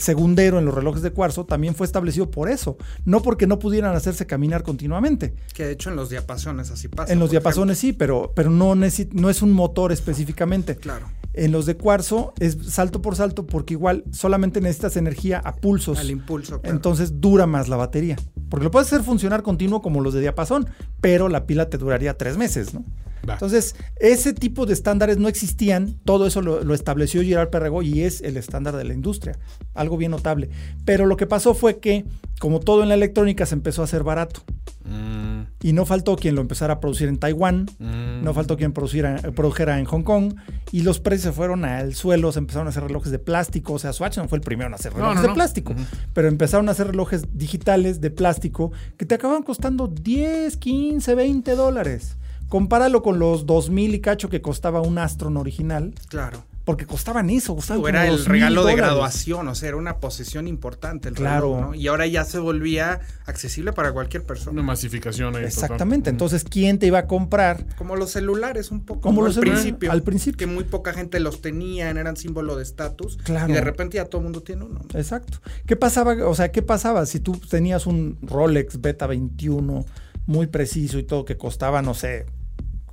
[0.00, 3.94] segundero en los relojes de cuarzo también fue establecido por eso, no porque no pudieran
[3.94, 5.34] hacerse caminar continuamente.
[5.54, 7.12] Que de hecho en los diapasones así pasa.
[7.12, 10.76] En los diapasones sí, pero, pero no, no es un motor específicamente.
[10.76, 11.06] Claro.
[11.32, 15.98] En los de cuarzo es salto por salto porque igual solamente necesitas energía a pulsos.
[15.98, 16.60] Al impulso.
[16.64, 18.16] Entonces dura más la batería.
[18.48, 20.68] Porque lo puedes hacer funcionar continuo como los de diapasón,
[21.00, 22.84] pero la pila te duraría tres meses, ¿no?
[23.22, 28.20] Entonces, ese tipo de estándares no existían, todo eso lo, estableció Gerard Perregó y es
[28.20, 29.38] el estándar de la industria,
[29.74, 30.50] algo bien notable.
[30.84, 32.04] Pero lo que pasó fue que,
[32.38, 34.42] como todo en la electrónica, se empezó a hacer barato.
[34.84, 35.46] Mm.
[35.62, 38.22] Y no faltó quien lo empezara a producir en Taiwán, mm.
[38.22, 40.34] no faltó quien produciera, produjera en Hong Kong,
[40.70, 43.78] y los precios se fueron al suelo, se empezaron a hacer relojes de plástico, o
[43.78, 45.74] sea, Swatch no fue el primero en hacer relojes de plástico,
[46.12, 51.56] pero empezaron a hacer relojes digitales de plástico que te acaban costando 10, 15, 20
[51.56, 52.16] dólares.
[52.48, 55.94] Compáralo con los 2000 y cacho que costaba un Astron original.
[56.08, 56.44] Claro.
[56.66, 60.48] Porque costaban eso, costaban o Era el regalo de graduación, o sea, era una posesión
[60.48, 61.60] importante el claro.
[61.60, 61.74] ¿no?
[61.76, 64.50] Y ahora ya se volvía accesible para cualquier persona.
[64.50, 65.44] Una masificación ahí.
[65.44, 66.10] Exactamente.
[66.10, 67.64] Entonces, ¿quién te iba a comprar?
[67.76, 69.00] Como los celulares, un poco.
[69.00, 69.92] Como los al principio.
[69.92, 70.38] Al principio.
[70.38, 73.16] Que muy poca gente los tenían, eran símbolo de estatus.
[73.18, 73.48] Claro.
[73.48, 74.80] Y de repente ya todo el mundo tiene uno.
[74.94, 75.38] Exacto.
[75.66, 76.16] ¿Qué pasaba?
[76.26, 79.84] O sea, ¿qué pasaba si tú tenías un Rolex Beta 21
[80.26, 82.26] muy preciso y todo que costaba, no sé,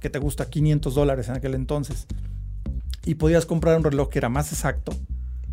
[0.04, 2.08] que te gusta 500 dólares en aquel entonces,
[3.06, 4.94] y podías comprar un reloj que era más exacto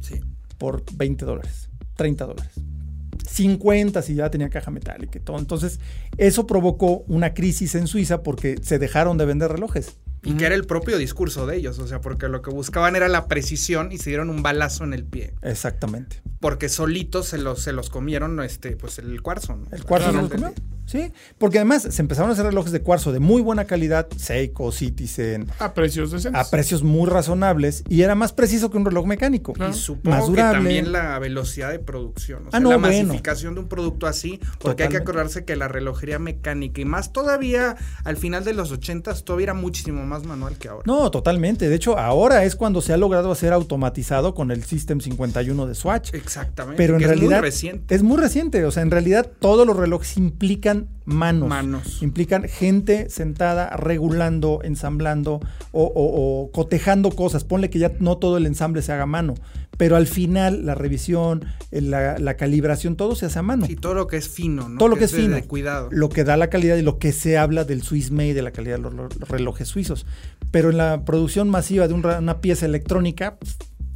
[0.00, 0.20] sí.
[0.58, 2.52] por 20 dólares, 30 dólares.
[3.28, 5.38] 50 si ya tenía caja metálica y todo.
[5.38, 5.78] Entonces,
[6.16, 9.96] eso provocó una crisis en Suiza porque se dejaron de vender relojes.
[10.22, 13.08] Y que era el propio discurso de ellos, o sea, porque lo que buscaban era
[13.08, 15.32] la precisión y se dieron un balazo en el pie.
[15.42, 16.20] Exactamente.
[16.40, 19.58] Porque solitos se los, se los comieron este, pues el cuarzo.
[19.70, 20.52] El cuarzo se los comió.
[20.90, 24.72] Sí, porque además se empezaron a hacer relojes de cuarzo de muy buena calidad, Seiko,
[24.72, 25.46] Citizen.
[25.60, 26.40] A precios decentes.
[26.40, 29.54] A precios muy razonables y era más preciso que un reloj mecánico.
[29.70, 32.48] Y supongo que también la velocidad de producción.
[32.48, 35.68] O sea, ah, la masificación de un producto así, porque hay que acordarse que la
[35.68, 40.58] relojería mecánica y más todavía al final de los 80 todavía era muchísimo más manual
[40.58, 40.82] que ahora.
[40.86, 41.68] No, totalmente.
[41.68, 45.74] De hecho, ahora es cuando se ha logrado hacer automatizado con el System 51 de
[45.76, 46.14] Swatch.
[46.14, 46.76] Exactamente.
[46.76, 47.94] Pero en realidad es muy reciente.
[47.94, 48.64] Es muy reciente.
[48.64, 51.48] O sea, en realidad todos los relojes implican manos.
[51.48, 52.02] Manos.
[52.02, 55.40] Implican gente sentada regulando, ensamblando
[55.72, 57.44] o, cotejando cosas.
[57.44, 59.34] Ponle que ya no todo el ensamble se haga a mano,
[59.76, 63.66] pero al final la revisión, la, calibración, todo se hace a mano.
[63.68, 64.78] Y todo lo que es fino, ¿no?
[64.78, 65.36] Todo lo que, es, fino.
[65.46, 65.88] cuidado.
[65.90, 68.50] Lo que da la calidad y lo que se habla del Swiss Made, de la
[68.50, 70.06] calidad de los, relojes suizos.
[70.50, 73.38] Pero en la producción masiva de una pieza electrónica,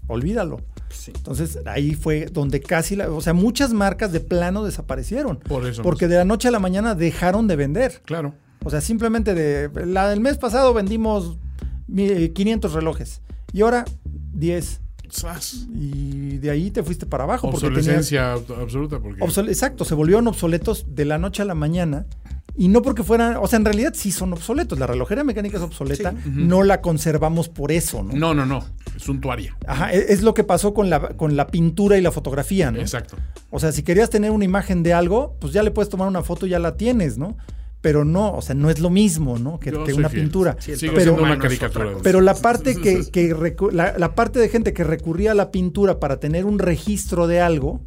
[0.06, 0.60] olvídalo.
[1.08, 5.38] Entonces ahí fue donde casi, la, o sea, muchas marcas de plano desaparecieron.
[5.38, 5.82] Por eso.
[5.82, 8.02] Porque de la noche a la mañana dejaron de vender.
[8.04, 8.34] Claro.
[8.64, 11.36] O sea, simplemente de la del mes pasado vendimos
[11.86, 13.20] 500 relojes
[13.52, 13.84] y ahora
[14.32, 14.80] 10.
[15.74, 17.48] Y de ahí te fuiste para abajo.
[17.48, 18.98] Obsolescencia absoluta.
[18.98, 19.22] Porque...
[19.22, 22.06] exacto, se volvieron obsoletos de la noche a la mañana
[22.56, 24.78] Y no porque fueran, o sea, en realidad sí son obsoletos.
[24.78, 28.12] La relojería mecánica es obsoleta, no la conservamos por eso, ¿no?
[28.14, 28.64] No, no, no.
[28.96, 29.56] Es suntuaria.
[29.66, 32.78] Ajá, e, es, lo que pasó con la, con la pintura y la fotografía, ¿no?
[32.78, 33.16] Exacto.
[33.50, 36.22] O sea, si querías tener una imagen de algo, pues ya le puedes tomar una
[36.22, 37.36] foto y ya la tienes, ¿no?
[37.80, 39.58] Pero no, o sea, no es lo mismo, ¿no?
[39.58, 40.56] Que, una pintura.
[40.94, 41.90] pero, una caricatura.
[42.02, 43.36] Pero la parte que, que
[43.72, 47.40] la, la parte de gente que recurría a la pintura para tener un registro de
[47.40, 47.82] algo,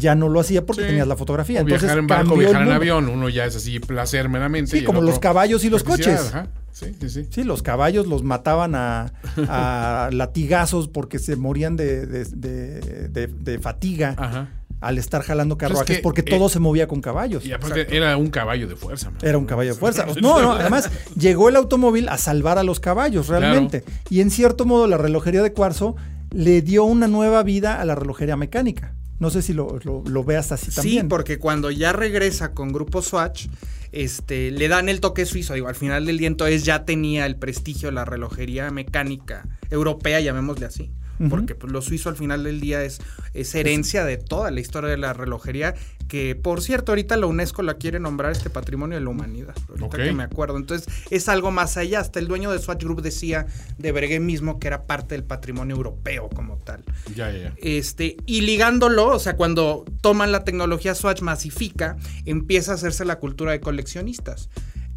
[0.00, 1.60] ya no lo hacía porque tenías la fotografía.
[1.60, 4.78] Entonces, viajar en barco, viajar en avión, uno ya es así placer meramente.
[4.78, 6.32] Sí, como los caballos y los coches.
[6.72, 7.26] Sí, sí, sí.
[7.30, 9.12] Sí, los caballos los mataban a,
[10.12, 14.48] latigazos porque se morían de, de, fatiga.
[14.80, 17.44] Al estar jalando pues carruajes, porque todo se movía con caballos.
[17.44, 19.12] Y aparte era un caballo de fuerza.
[19.20, 20.06] Era un caballo de fuerza.
[20.22, 23.84] No, no, además llegó el automóvil a salvar a los caballos, realmente.
[24.08, 25.96] Y en cierto modo la relojería de cuarzo
[26.30, 28.94] le dio una nueva vida a la relojería mecánica.
[29.20, 29.78] No sé si lo,
[30.24, 31.02] veas así también.
[31.02, 33.46] Sí, porque cuando ya regresa con Grupo Swatch,
[33.92, 35.54] este, le dan el toque suizo.
[35.54, 40.20] Digo, al final del día entonces ya tenía el prestigio de la relojería mecánica europea,
[40.20, 40.90] llamémosle así
[41.28, 43.00] porque pues, lo suizo al final del día es,
[43.34, 45.74] es herencia de toda la historia de la relojería,
[46.08, 49.98] que por cierto ahorita la UNESCO la quiere nombrar este patrimonio de la humanidad, ahorita
[49.98, 50.56] que me acuerdo.
[50.56, 53.46] Entonces es algo más allá, hasta el dueño de Swatch Group decía
[53.78, 56.82] de Breguet mismo que era parte del patrimonio europeo como tal.
[57.14, 57.54] Ya, ya.
[57.58, 63.18] Este, y ligándolo, o sea, cuando toman la tecnología Swatch masifica, empieza a hacerse la
[63.18, 64.48] cultura de coleccionistas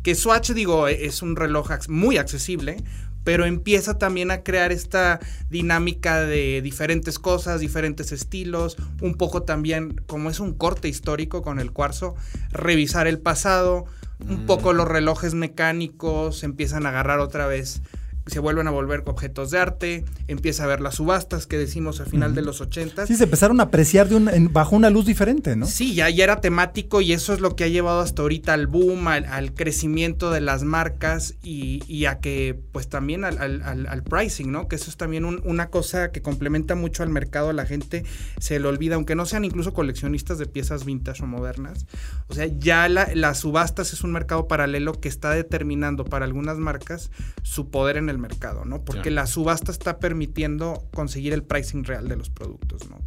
[0.04, 2.76] que Swatch, digo, es un reloj muy accesible,
[3.24, 10.02] pero empieza también a crear esta dinámica de diferentes cosas, diferentes estilos, un poco también,
[10.08, 12.16] como es un corte histórico con el cuarzo,
[12.52, 13.86] revisar el pasado,
[14.28, 14.76] un poco mm.
[14.78, 17.82] los relojes mecánicos empiezan a agarrar otra vez
[18.26, 22.08] se vuelven a volver objetos de arte, empieza a ver las subastas que decimos al
[22.08, 23.06] final de los 80.
[23.06, 25.66] Sí, se empezaron a apreciar de un, bajo una luz diferente, ¿no?
[25.66, 28.68] Sí, ya, ya, era temático y eso es lo que ha llevado hasta ahorita al
[28.68, 34.68] boom, al, crecimiento de las marcas y, a que, pues también al, al, pricing, ¿no?
[34.68, 38.06] Que eso es también una cosa que complementa mucho al mercado, a la gente
[38.40, 41.86] se le olvida, aunque no sean incluso coleccionistas de piezas vintage o modernas.
[42.28, 47.12] O sea, ya las subastas es un mercado paralelo que está determinando para algunas marcas
[47.42, 48.84] su poder en el mercado, ¿no?
[48.84, 53.02] Porque la subasta está permitiendo conseguir el pricing real de los productos, ¿no?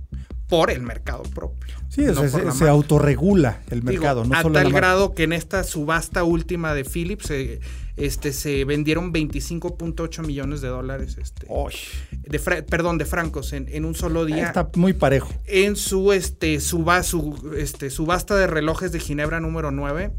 [0.49, 1.75] Por el mercado propio.
[1.89, 2.05] Sí,
[2.53, 7.31] se, autorregula el mercado, no a tal grado que en esta subasta última de Philips
[7.31, 7.59] eh,
[7.97, 11.17] este, se vendieron 25.8 millones de dólares.
[11.21, 11.49] Este,
[12.13, 14.47] de perdón, de francos en, un solo día.
[14.47, 15.33] Está muy parejo.
[15.47, 20.13] En su, este, suba, su, este, subasta de relojes de Ginebra número 9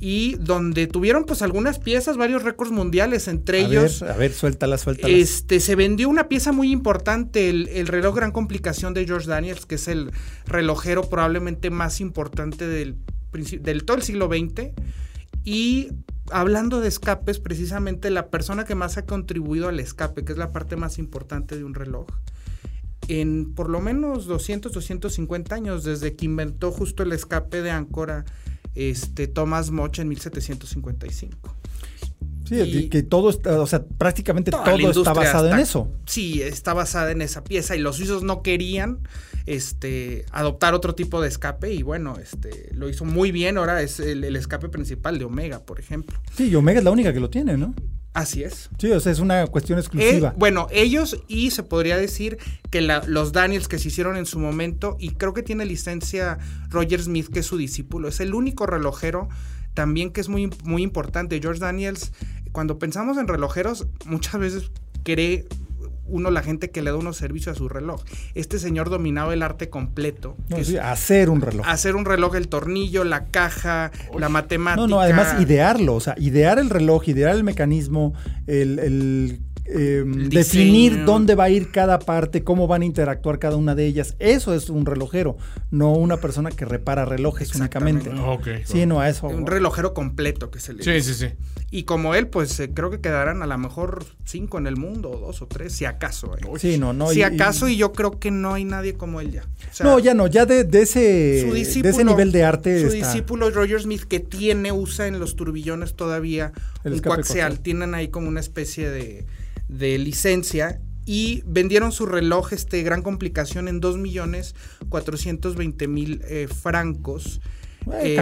[0.00, 4.02] y donde tuvieron pues algunas piezas, varios récords mundiales, entre ellos...
[4.02, 5.12] a ver, suéltala, suéltala.
[5.12, 9.74] Este, se vendió una pieza muy importante, el, reloj Gran Complicación de George Daniels, que
[9.74, 10.10] es el
[10.46, 12.96] relojero probablemente más importante del,
[13.60, 14.70] del todo el siglo XX.
[15.44, 15.90] Y
[16.30, 20.50] hablando de escapes, precisamente la persona que más ha contribuido al escape, que es la
[20.50, 22.06] parte más importante de un reloj,
[23.08, 28.24] en por lo menos 200, 250 años, desde que inventó justo el escape de Áncora
[28.74, 31.56] este, Thomas Moch en 1755.
[32.50, 35.92] Sí, que todo está, o sea, prácticamente todo está basado en eso.
[36.06, 38.98] Sí, está basada en esa pieza y los suizos no querían
[39.46, 43.56] este, adoptar otro tipo de escape y bueno, este, lo hizo muy bien.
[43.56, 46.18] Ahora es el, escape principal de Omega, por ejemplo.
[46.36, 47.72] Sí, y Omega es la única que lo tiene, ¿no?
[48.12, 48.70] Así es.
[48.78, 50.30] Sí, o sea, es una cuestión exclusiva.
[50.30, 52.38] Eh, bueno, ellos y se podría decir
[52.70, 56.38] que los Daniels que se hicieron en su momento, y creo que tiene licencia
[56.70, 59.28] Roger Smith, que es su discípulo, es el único relojero
[59.74, 61.40] también que es muy, muy importante.
[61.40, 62.12] George Daniels,
[62.52, 64.70] cuando pensamos en relojeros, muchas veces
[65.04, 65.46] cree
[66.10, 68.02] uno la gente que le da unos servicios a su reloj.
[68.34, 70.36] Este señor dominaba el arte completo.
[70.82, 71.66] hacer un reloj.
[71.66, 74.80] Hacer un reloj, el tornillo, la caja, la matemática.
[74.80, 78.14] No, no, además idearlo, o sea, idear el reloj, idear el mecanismo,
[78.46, 83.74] el Em, definir dónde va a ir cada parte, cómo van a interactuar cada una
[83.74, 84.16] de ellas.
[84.18, 85.36] Eso es un relojero,
[85.70, 88.10] no una persona que repara relojes únicamente.
[88.64, 89.28] sí, no a eso.
[89.28, 91.34] Un relojero completo que se le Sí, sí, sí.
[91.72, 95.10] Y como él, pues eh, creo que quedarán a lo mejor cinco en el mundo,
[95.24, 96.36] dos o tres, si acaso.
[96.36, 96.40] Eh.
[96.58, 97.10] Sí, no, no.
[97.10, 99.44] Si acaso, y, yo creo que no hay nadie como él ya.
[99.84, 102.84] no, ya no, ya de, ese, de ese nivel de arte.
[102.84, 107.60] Su discípulo Roger Smith, que tiene, usa en los turbillones todavía el un coaxial.
[107.60, 109.26] Tienen ahí como una especie de
[109.70, 114.54] de licencia y vendieron su reloj, este, gran complicación, en 2 millones
[114.88, 117.40] 420 mil eh, francos.
[117.94, 118.16] Eh,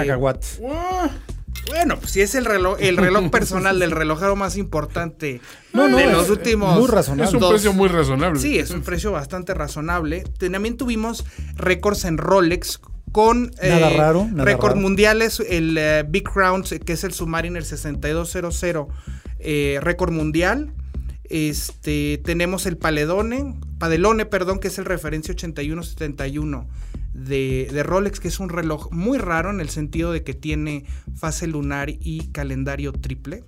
[1.67, 5.41] bueno, pues si es el reloj, el reloj personal del relojero más importante
[5.73, 6.79] de los últimos.
[6.79, 7.29] Muy razonable.
[7.29, 8.41] Es un precio muy razonable.
[8.41, 10.25] Sí, es un precio bastante razonable.
[10.39, 12.81] También tuvimos récords en Rolex
[13.11, 18.87] con nada raro, récord mundiales, el Big Crown, que es el Submariner 6200,
[19.81, 20.73] récord mundial.
[21.29, 26.67] Este, tenemos el Paledone, Padelone, perdón, que es el referencia 8171
[27.13, 30.85] de, de Rolex, que es un reloj muy raro en el sentido de que tiene
[31.15, 33.45] fase lunar y calendario triple.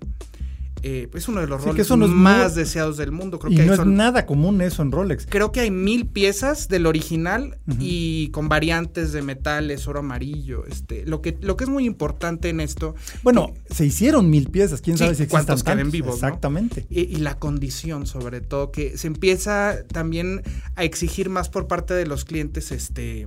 [0.82, 3.38] Eh, es uno de los Rolex más deseados del mundo.
[3.38, 5.26] Creo y que no es nada común eso en Rolex.
[5.28, 10.64] Creo que hay mil piezas del original y con variantes de metales, oro amarillo.
[10.66, 12.94] Este, lo que, lo que es muy importante en esto.
[13.22, 14.80] Bueno, se hicieron mil piezas.
[14.80, 16.14] Quién sabe si cuántos quedan vivos.
[16.14, 16.86] Exactamente.
[16.88, 20.42] Y, y, la condición, sobre todo, que se empieza también
[20.76, 23.26] a exigir más por parte de los clientes, este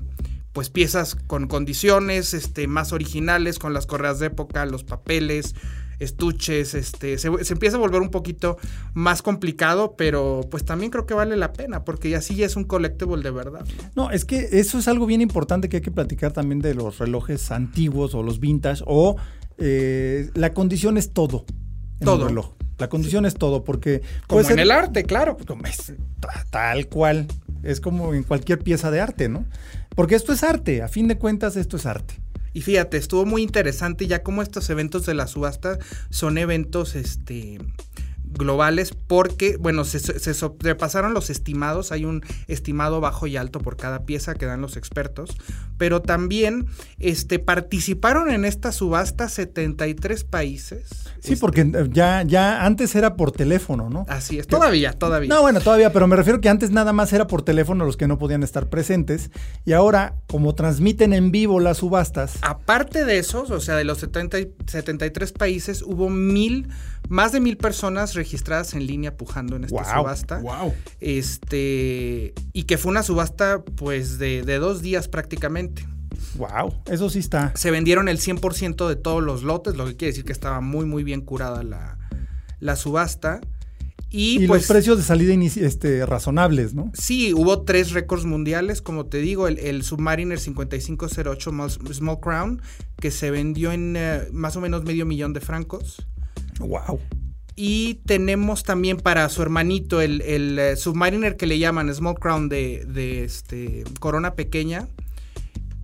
[0.54, 5.56] pues piezas con condiciones este, más originales, con las correas de época, los papeles,
[6.04, 8.58] estuches, este, se, empieza a volver un poquito
[8.94, 12.66] más complicado, pero pues también creo que vale la pena, porque así ya es un
[12.66, 13.66] collectible de verdad.
[13.96, 17.00] No, es que eso es algo bien importante que hay que platicar también de los
[17.00, 19.16] relojes antiguos o los vintage, o
[19.58, 21.46] eh, la condición es todo.
[22.00, 22.28] En todo.
[22.28, 22.54] reloj.
[22.80, 24.02] La condición es todo, porque...
[24.28, 25.38] Como en el arte, claro.
[26.50, 27.28] tal cual.
[27.62, 29.46] Es como en cualquier pieza de arte, ¿no?
[29.96, 32.16] Porque esto es arte, a fin de cuentas esto es arte.
[32.54, 37.60] Y fíjate, estuvo muy interesante ya como estos eventos de la subasta son eventos este
[38.34, 43.78] globales porque, bueno, se, se, sobrepasaron los estimados, hay un estimado bajo y alto por
[43.78, 45.38] cada pieza que dan los expertos,
[45.78, 46.68] pero también
[47.00, 50.90] este, participaron en esta subasta 73 países.
[51.20, 54.06] Sí, porque eh, ya, ya antes era por teléfono, ¿no?
[54.10, 55.30] Así es, todavía, todavía.
[55.30, 58.08] No, bueno, todavía, pero me refiero que antes nada más era por teléfono los que
[58.08, 59.32] no podían estar presentes
[59.66, 62.38] y ahora, como transmiten en vivo las subastas.
[62.42, 66.68] Aparte de esos, o sea, de los 70, 73 países, hubo mil
[67.10, 70.40] más de mil personas registradas en línea pujando en esta subasta.
[70.40, 70.74] Wow.
[71.02, 75.86] Este, y que fue una subasta pues de, dos días prácticamente.
[76.36, 77.52] Wow, eso sí está.
[77.56, 80.86] Se vendieron el 100% de todos los lotes, lo que quiere decir que estaba muy,
[80.86, 81.64] muy bien curada
[82.60, 83.42] la, subasta.
[84.10, 86.92] Y, los pues precios de salida este, razonables, ¿no?
[86.94, 91.52] Sí, hubo tres récords mundiales, como te digo, el, Submariner 5508
[91.94, 92.62] Small Crown,
[93.02, 96.06] que se vendió en eh, más o menos medio millón de francos.
[96.60, 97.00] Wow.
[97.56, 103.24] Y tenemos también para su hermanito el, eh, Submariner que le llaman Small Crown de,
[103.24, 104.88] este, Corona Pequeña.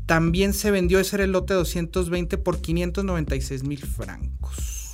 [0.07, 4.93] También se vendió ese era el lote 220 por 596 mil francos.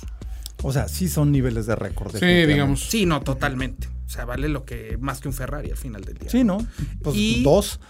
[0.62, 2.14] O sea, sí son niveles de récord.
[2.18, 2.80] Sí, digamos.
[2.80, 3.88] Sí, no, totalmente.
[4.06, 6.28] O sea, vale lo que más que un Ferrari al final del día.
[6.28, 6.58] Sí, ¿no?
[7.02, 7.80] Pues dos.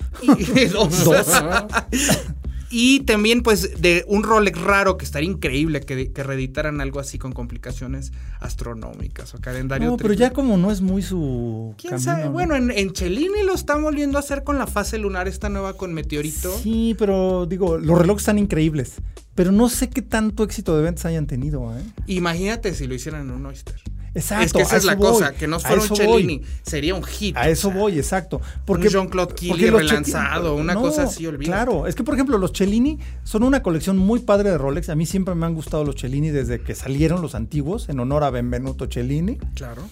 [0.73, 1.05] dos.
[1.05, 1.27] dos.
[2.71, 7.33] Y también, pues, de un Rolex raro que estaría increíble que, reeditaran algo así con
[7.33, 9.91] complicaciones astronómicas o calendario.
[9.91, 11.75] No, pero ya como no es muy su.
[11.79, 12.29] ¿Quién sabe?
[12.29, 15.75] Bueno, en, en, Cellini lo están volviendo a hacer con la fase lunar, esta nueva
[15.75, 16.57] con meteorito.
[16.59, 18.95] Sí, pero digo, los relojes están increíbles.
[19.37, 21.83] Pero no sé qué tanto éxito de ventas hayan tenido, ¿eh?
[22.07, 23.77] Imagínate si lo hicieran en un Oyster.
[24.17, 24.45] Exacto.
[24.45, 27.37] Es que esa es la cosa, que no fuera un Cellini, sería un hit.
[27.37, 28.41] A eso voy, exacto.
[28.65, 31.47] Porque, un Jean-Claude Killy relanzado, una cosa así, olvídate.
[31.47, 34.89] Claro, es que por ejemplo los Cellini son una colección muy padre de Rolex.
[34.89, 38.25] A mí siempre me han gustado los Cellini desde que salieron los antiguos, en honor
[38.25, 39.37] a Benvenuto Cellini.
[39.55, 39.83] Claro.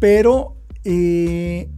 [0.00, 1.68] Pero eh,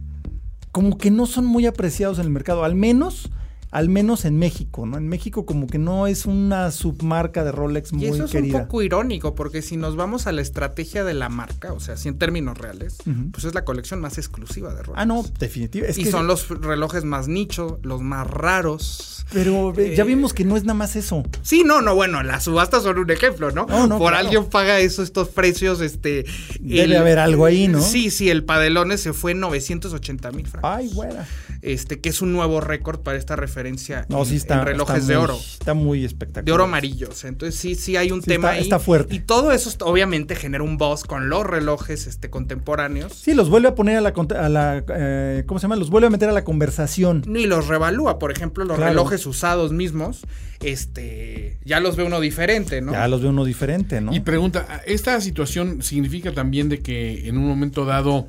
[0.71, 3.29] como que no son muy apreciados en el mercado, al menos
[3.71, 4.97] al menos en México, ¿no?
[4.97, 8.17] En México como que no es una submarca de Rolex muy querida.
[8.17, 11.29] Y eso es un poco irónico, porque si nos vamos a la estrategia de la
[11.29, 12.97] marca, o sea, si en términos reales,
[13.31, 14.99] pues es la colección más exclusiva de Rolex.
[14.99, 16.01] Ah, no, definitivamente.
[16.01, 19.25] y son los relojes más nicho, los más raros.
[19.31, 21.23] Pero eh, ya vimos que no es nada más eso.
[21.43, 23.67] Sí, no, no, bueno, las subastas son un ejemplo, ¿no?
[23.99, 26.25] Por alguien paga eso, estos precios, este...
[26.59, 27.81] Debe haber algo ahí, ¿no?
[27.81, 30.71] Sí, sí, el Padelone se fue en 980 mil francos.
[30.73, 31.27] Ay, buena.
[31.61, 35.35] Este, que es un nuevo récord para esta referencia no, sí está, relojes de oro.
[35.35, 36.45] Está muy espectacular.
[36.45, 37.09] De oro amarillo.
[37.23, 38.61] entonces sí, sí hay un tema ahí.
[38.61, 39.13] Está fuerte.
[39.15, 43.13] Y todo eso obviamente genera un buzz con los relojes este, contemporáneos.
[43.13, 45.75] Sí, los vuelve a poner a la, a la eh, ¿cómo se llama?
[45.75, 47.23] Los vuelve a meter a la conversación.
[47.27, 48.19] Y los revalúa.
[48.19, 50.21] Por ejemplo, los relojes usados mismos,
[50.61, 52.93] este, ya los ve uno diferente, ¿no?
[52.93, 54.13] Ya los ve uno diferente, ¿no?
[54.13, 58.27] Y pregunta, ¿esta situación significa también de que en un momento dado,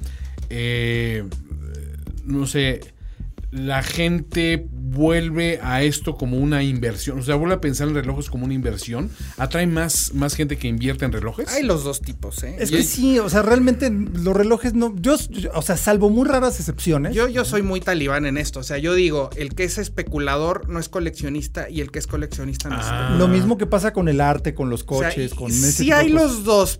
[0.48, 1.24] eh,
[2.24, 2.80] no sé,
[3.50, 8.30] la gente vuelve a esto como una inversión, o sea, vuelve a pensar en relojes
[8.30, 11.48] como una inversión, atrae más, más gente que invierte en relojes.
[11.48, 12.56] Hay los dos tipos, ¿eh?
[12.58, 15.16] Es que sí, o sea, realmente los relojes no, yo,
[15.54, 17.14] o sea, salvo muy raras excepciones.
[17.14, 20.68] Yo, yo soy muy talibán en esto, o sea, yo digo, el que es especulador
[20.68, 23.16] no es coleccionista y el que es coleccionista no es ah.
[23.18, 26.44] Lo mismo que pasa con el arte, con los coches, con ese Sí hay los
[26.44, 26.78] dos,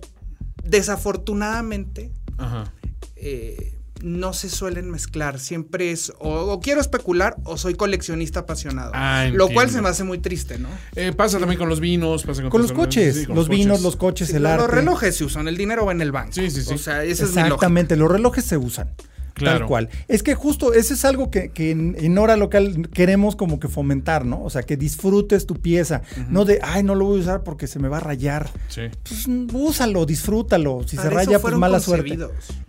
[0.63, 2.11] desafortunadamente.
[2.37, 2.73] Ajá.
[3.15, 5.39] Eh, no se suelen mezclar.
[5.39, 8.91] Siempre es o, quiero especular o soy coleccionista apasionado.
[8.93, 10.69] Ah, lo cual se me hace muy triste, ¿no?
[10.95, 14.45] Eh, pasa también con los vinos, pasa con, los coches, los, vinos, los coches, el
[14.45, 14.63] arte.
[14.63, 16.33] Los relojes se usan, el dinero va en el banco.
[16.33, 16.73] Sí, sí, sí.
[16.73, 18.89] O sea, ese Exactamente, los relojes se usan.
[19.33, 19.89] Tal cual.
[20.07, 24.43] Es que justo ese es algo que, en, hora local queremos como que fomentar, ¿no?
[24.43, 26.01] O sea, que disfrutes tu pieza.
[26.29, 28.49] No de, ay, no lo voy a usar porque se me va a rayar.
[28.67, 28.83] Sí.
[29.03, 30.81] Pues úsalo, disfrútalo.
[30.85, 32.17] Si se raya, pues mala suerte.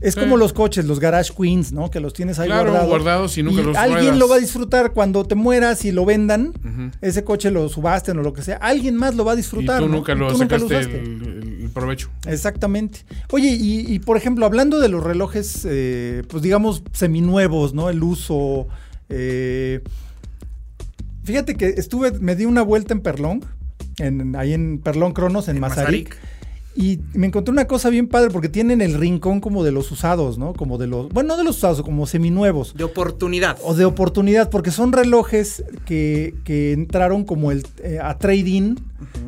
[0.01, 1.91] Es como los coches, los Garage Queens, ¿no?
[1.91, 2.89] Que los tienes ahí guardados.
[2.89, 6.53] guardados y nunca los Alguien lo va a disfrutar cuando te mueras y lo vendan.
[7.01, 8.57] Ese coche lo subasten o lo que sea.
[8.57, 9.81] Alguien más lo va a disfrutar.
[9.81, 12.11] Y tú nunca lo sacaste el, provecho.
[12.27, 13.01] Exactamente.
[13.31, 17.89] Oye, y, por ejemplo, hablando de los relojes, eh, pues digamos, seminuevos, ¿no?
[17.89, 18.69] El uso.
[19.09, 19.83] Eh,
[21.25, 23.43] fíjate que estuve, me di una vuelta en Perlong,
[23.99, 26.17] en, ahí en Perlong Cronos, en, Mazarik.
[26.75, 30.39] Y me encontré una cosa bien padre porque tienen el rincón como de los usados,
[30.39, 30.55] ¿no?
[30.55, 32.75] Como de los, bueno, no de los usados, como seminuevos.
[32.75, 33.59] De oportunidad.
[33.63, 36.35] O de oportunidad, porque son relojes que,
[36.73, 38.77] entraron como el, eh, a trading,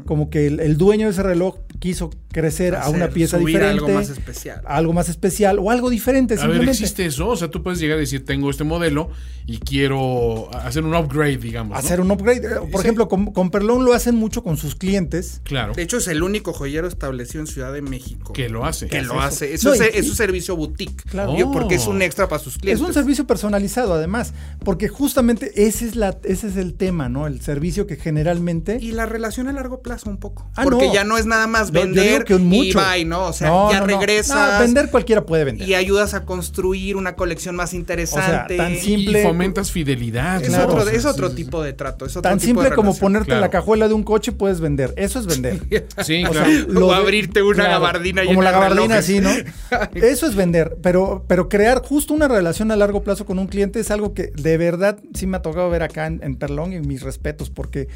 [0.06, 3.84] como que el, dueño de ese reloj quiso crecer a una pieza diferente.
[3.84, 4.60] Algo más especial.
[4.66, 6.34] Algo más especial o algo diferente.
[6.38, 7.28] A ver, existe eso.
[7.28, 9.10] O sea, tú puedes llegar y decir, tengo este modelo
[9.46, 11.78] y quiero hacer un upgrade, digamos.
[11.78, 12.60] Hacer un upgrade.
[12.72, 15.40] Por ejemplo, con, con, Perlón lo hacen mucho con sus clientes.
[15.44, 15.74] Claro.
[15.74, 18.32] De hecho, es el único joyero establecido en Ciudad de México.
[18.32, 18.88] Que lo hace.
[18.88, 19.54] Que lo hace.
[19.54, 21.04] Eso es, un servicio boutique.
[21.04, 21.34] Claro.
[21.52, 22.82] Porque es un extra para sus clientes.
[22.82, 24.34] Es un servicio personalizado, además.
[24.64, 27.28] Porque justamente ese es, la, ese es el tema, ¿no?
[27.28, 28.78] El servicio que generalmente.
[28.80, 30.50] Y la relación a largo plazo un poco.
[30.56, 32.80] Ah, porque ya no es nada más vender que un mucho.
[32.98, 33.26] y ¿no?
[33.26, 34.60] O sea, ya regresas.
[34.60, 35.68] vender cualquiera puede vender.
[35.68, 38.56] Y ayudas a construir una colección más interesante.
[38.56, 39.20] tan simple.
[39.20, 40.42] Y fomentas fidelidad.
[40.42, 42.06] Es, otro, es otro tipo de trato.
[42.20, 44.94] tan simple como ponerte en la cajuela de un coche puedes vender.
[44.96, 45.60] Eso es vender.
[46.04, 46.50] sí, claro.
[46.86, 49.30] o abrirte una gabardina Como la gabardina, sí, ¿no?
[49.94, 50.76] Eso es vender.
[50.82, 54.32] Pero, pero crear justo una relación a largo plazo con un cliente es algo que
[54.34, 57.88] de verdad sí me ha tocado ver acá en, en Perlón y mis respetos, porque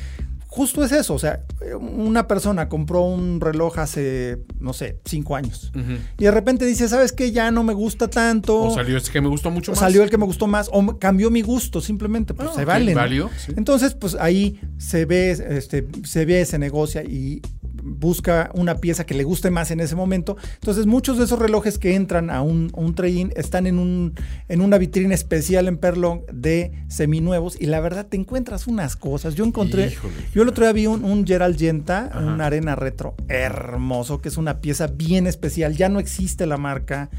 [0.48, 1.14] justo es eso.
[1.14, 1.44] O sea,
[1.78, 5.70] una persona compró un reloj hace, no sé, cinco años.
[6.18, 7.30] Y de repente dice, ¿sabes qué?
[7.30, 8.62] Ya no me gusta tanto.
[8.62, 9.78] O salió este que me gustó mucho más.
[9.78, 10.68] Salió el que me gustó más.
[10.72, 12.34] O cambió mi gusto, simplemente.
[12.34, 12.96] Pues ah, se vale.
[13.56, 17.42] Entonces, pues ahí se ve, este, se ve, se negocia y
[17.88, 20.36] busca una pieza que le guste más en ese momento.
[20.54, 24.14] Entonces, muchos de esos relojes que entran a un, un trade-in están en, un,
[24.48, 29.34] en una vitrina especial en Perlong de seminuevos y la verdad te encuentras unas cosas.
[29.34, 29.96] Yo encontré,
[30.34, 34.36] yo el otro día vi un, un Gerald Genta, un arena retro hermoso, que es
[34.36, 35.76] una pieza bien especial.
[35.76, 37.10] Ya no existe la marca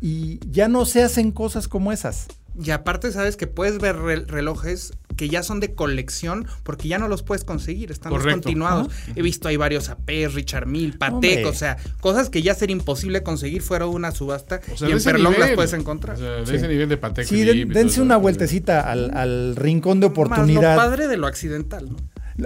[0.00, 2.28] y ya no se hacen cosas como esas.
[2.62, 7.08] Y aparte, sabes que puedes ver relojes que ya son de colección porque ya no
[7.08, 8.88] los puedes conseguir, están descontinuados.
[9.14, 13.22] He visto ahí varios AP, Richard Mille, Patek, o sea, cosas que ya sería imposible
[13.22, 16.16] conseguir fuera una subasta y en Perlón las puedes encontrar.
[16.16, 17.26] O sea, de ese nivel de Patek.
[17.26, 20.76] Sí, dense una vueltecita al, al, rincón de oportunidad.
[20.76, 21.96] Más lo padre de lo accidental, ¿no?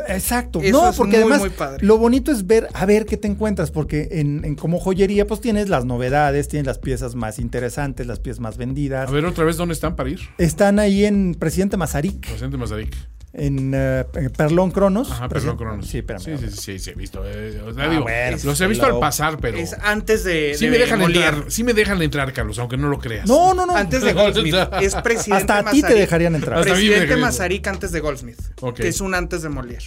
[0.09, 0.61] Exacto.
[0.71, 1.43] no, porque además
[1.81, 5.69] lo bonito es ver a ver qué te encuentras, porque en, como joyería pues tienes
[5.69, 9.09] las novedades, tienes las piezas más interesantes, las piezas más vendidas.
[9.09, 10.21] A ver otra vez dónde están para ir.
[10.39, 12.21] Están ahí en Presidente Mazarik.
[12.21, 15.11] Presidente Mazarik en uh, Perlón Cronos.
[15.11, 15.87] Ajá, Perlón Cronos.
[15.87, 16.23] Sí, espérame.
[16.23, 17.23] Sí, sí, sí, sí, he visto.
[17.25, 18.07] Eh, o sea, ah, digo,
[18.45, 19.57] los he visto al pasar, pero.
[19.59, 20.55] Es antes de.
[20.57, 23.27] Sí, me dejan entrar, sí me dejan entrar, Carlos, aunque no lo creas.
[23.29, 23.77] No, no, no.
[23.77, 24.55] Antes de Goldsmith.
[24.81, 26.61] es presidente Hasta a ti te dejarían entrar.
[26.63, 28.41] Presidente Mazarik antes de Goldsmith.
[28.75, 29.85] Que es un antes de Molière.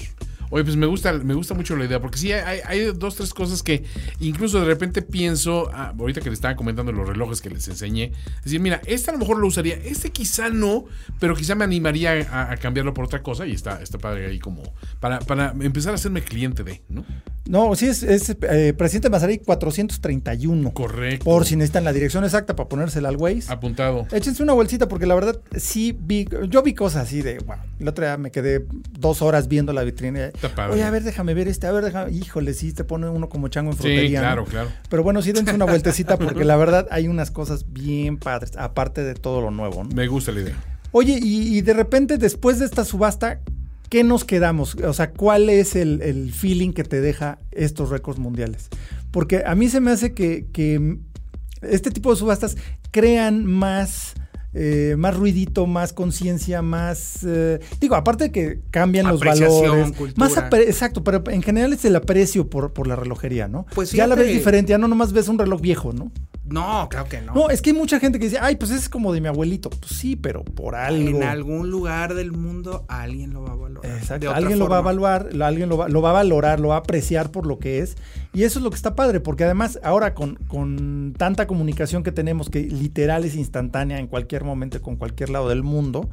[0.51, 3.33] Oye, pues me gusta, me gusta mucho la idea, porque sí hay, hay dos, tres
[3.33, 3.83] cosas que
[4.19, 8.11] incluso de repente pienso, ah, ahorita que le estaba comentando los relojes que les enseñé,
[8.43, 10.85] decir, mira, este a lo mejor lo usaría, este quizá no,
[11.19, 14.61] pero quizá me animaría a, cambiarlo por otra cosa y está, está padre ahí como
[14.99, 17.05] para, para empezar a hacerme cliente de, ¿no?
[17.47, 20.73] No, sí, es, es eh, presidente Mazarik 431.
[20.73, 21.25] Correcto.
[21.25, 23.51] Por si necesitan la dirección exacta para ponérsela al Waze.
[23.51, 24.07] Apuntado.
[24.11, 27.87] Échense una bolsita porque la verdad sí vi, yo vi cosas así de, bueno, el
[27.87, 30.31] otro día me quedé dos horas viendo la vitrina.
[30.71, 33.47] Oye, a ver, déjame ver este, a ver, déjame, híjole, sí, te pone uno como
[33.47, 34.19] chango en frutería.
[34.19, 34.69] Sí, claro, claro.
[34.89, 39.03] Pero bueno, sí dense una vueltecita porque la verdad hay unas cosas bien padres, aparte
[39.03, 39.83] de todo lo nuevo.
[39.83, 40.55] Me gusta la idea.
[40.91, 43.39] Oye, y, y de repente después de esta subasta,
[43.91, 44.75] ¿qué nos quedamos?
[44.75, 48.69] O sea, ¿cuál es el, feeling que te deja estos récords mundiales?
[49.11, 50.97] Porque a mí se me hace que,
[51.61, 52.55] este tipo de subastas
[52.89, 54.15] crean más...
[54.53, 57.19] Eh, más ruidito, más conciencia, más...
[57.25, 59.93] Eh, digo, aparte de que cambian los valores.
[60.17, 63.65] Más exacto, pero en general es el aprecio por, por la relojería, ¿no?
[63.73, 66.11] Pues ya la ves diferente, ya no nomás ves un reloj viejo, ¿no?
[66.51, 67.33] No, claro que no.
[67.33, 69.69] No, es que hay mucha gente que dice, ay, pues es como de mi abuelito.
[69.69, 71.09] Pues sí, pero por algo.
[71.09, 73.91] En algún lugar del mundo alguien lo va a valorar.
[73.91, 74.31] Exacto.
[74.31, 76.79] Alguien lo va a evaluar, alguien lo va, lo va, a valorar, lo va a
[76.79, 77.95] apreciar por lo que es.
[78.33, 82.11] Y eso es lo que está padre, porque además ahora con, con tanta comunicación que
[82.11, 86.09] tenemos, que literal es instantánea en cualquier momento, con cualquier lado del mundo,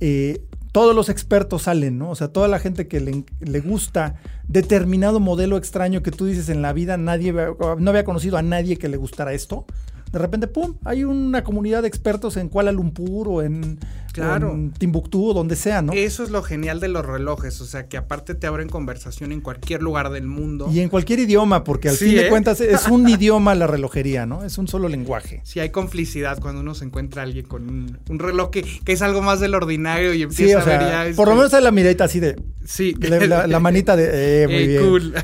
[0.00, 0.42] eh,
[0.72, 2.10] todos los expertos salen, ¿no?
[2.10, 4.16] O sea, toda la gente que le, le, gusta
[4.46, 8.76] determinado modelo extraño que tú dices en la vida, nadie no había conocido a nadie
[8.76, 9.66] que le gustara esto
[10.12, 10.76] de repente, ¡pum!
[10.84, 13.78] Hay una comunidad de expertos en Kuala Lumpur o en,
[14.12, 14.58] claro.
[14.78, 15.92] Timbuktu o donde sea, ¿no?
[15.92, 19.40] Eso es lo genial de los relojes, o sea, que aparte te abren conversación en
[19.40, 20.68] cualquier lugar del mundo.
[20.72, 22.28] Y en cualquier idioma, porque al fin de ¿eh?
[22.28, 24.44] cuentas es un idioma la relojería, ¿no?
[24.44, 25.42] Es un solo lenguaje.
[25.44, 27.68] Sí, hay complicidad cuando uno se encuentra a alguien con
[28.08, 31.16] un, reloj que, es algo más del ordinario y empieza a ver ya...
[31.16, 32.36] Por lo menos hay la mirita así de...
[32.64, 32.94] Sí.
[32.98, 34.42] La, manita de...
[34.42, 34.82] Eh, muy bien.
[34.82, 35.14] Cool.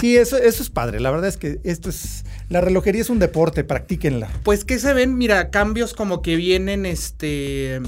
[0.00, 1.00] Sí, eso, eso es padre.
[1.00, 4.28] La verdad es que esto es la relojería es un deporte, practíquenla.
[4.42, 7.80] Pues que se ven, mira, cambios como que vienen, este,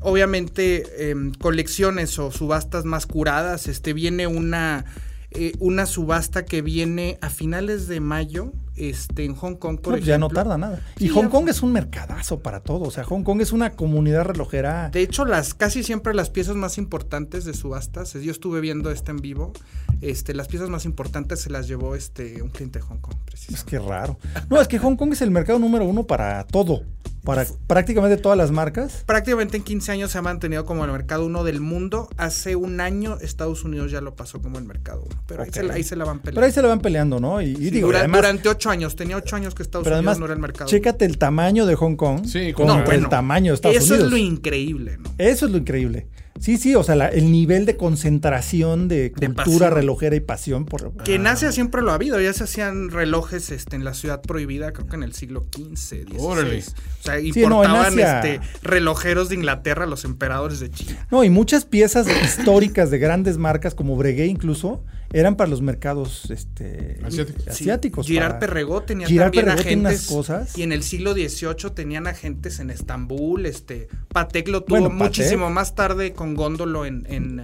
[0.00, 3.68] obviamente, em, colecciones o subastas más curadas.
[3.68, 4.84] Este, viene una,
[5.30, 10.04] eh, una subasta que viene a finales de mayo este, en Hong Kong, por pues
[10.04, 10.80] Ya no tarda nada.
[10.98, 12.84] Y Hong Kong es un mercadazo para todo.
[12.84, 14.90] O sea, Hong Kong es una comunidad relojera.
[14.90, 19.10] De hecho, las casi siempre las piezas más importantes de subastas, yo estuve viendo esto
[19.10, 19.52] en vivo,
[20.00, 23.64] este, las piezas más importantes se las llevó este, un cliente de Hong Kong, Es
[23.64, 24.18] que raro.
[24.50, 26.82] No, es que Hong Kong es el mercado número uno para todo.
[27.24, 29.04] Para prácticamente todas las marcas.
[29.06, 32.08] Prácticamente en 15 años se ha mantenido como el mercado uno del mundo.
[32.16, 35.22] Hace un año Estados Unidos ya lo pasó como el mercado uno.
[35.26, 35.50] Pero ahí,
[35.84, 36.34] se la, van peleando.
[36.34, 37.40] Pero ahí se la van peleando, ¿no?
[37.40, 38.96] Y, digo, durante, ocho años.
[38.96, 40.68] Tenía ocho años que Estados Unidos no era el mercado.
[40.68, 43.96] Chécate el tamaño de Hong Kong sí, con el tamaño de Estados Unidos.
[43.96, 45.10] Eso es lo increíble, ¿no?
[45.18, 46.08] Eso es lo increíble.
[46.42, 50.92] Sí, sí, o sea, el nivel de concentración de, cultura relojera y pasión por...
[51.04, 54.22] Que en Asia siempre lo ha habido, ya se hacían relojes este, en la ciudad
[54.22, 56.16] prohibida, creo que en el siglo XV, XVI.
[56.18, 61.06] O sea, importaban este, relojeros de Inglaterra los emperadores de China.
[61.12, 64.82] No, y muchas piezas históricas de grandes marcas como Breguet incluso,
[65.12, 66.98] eran para los mercados este,
[67.46, 68.06] asiáticos.
[68.06, 70.06] Girard Perregó tenía también agentes.
[70.06, 70.56] cosas.
[70.56, 73.46] Y en el siglo XVIII tenían agentes en Estambul.
[73.46, 77.42] Este, Patek lo tuvo muchísimo más tarde con Góndolo en, en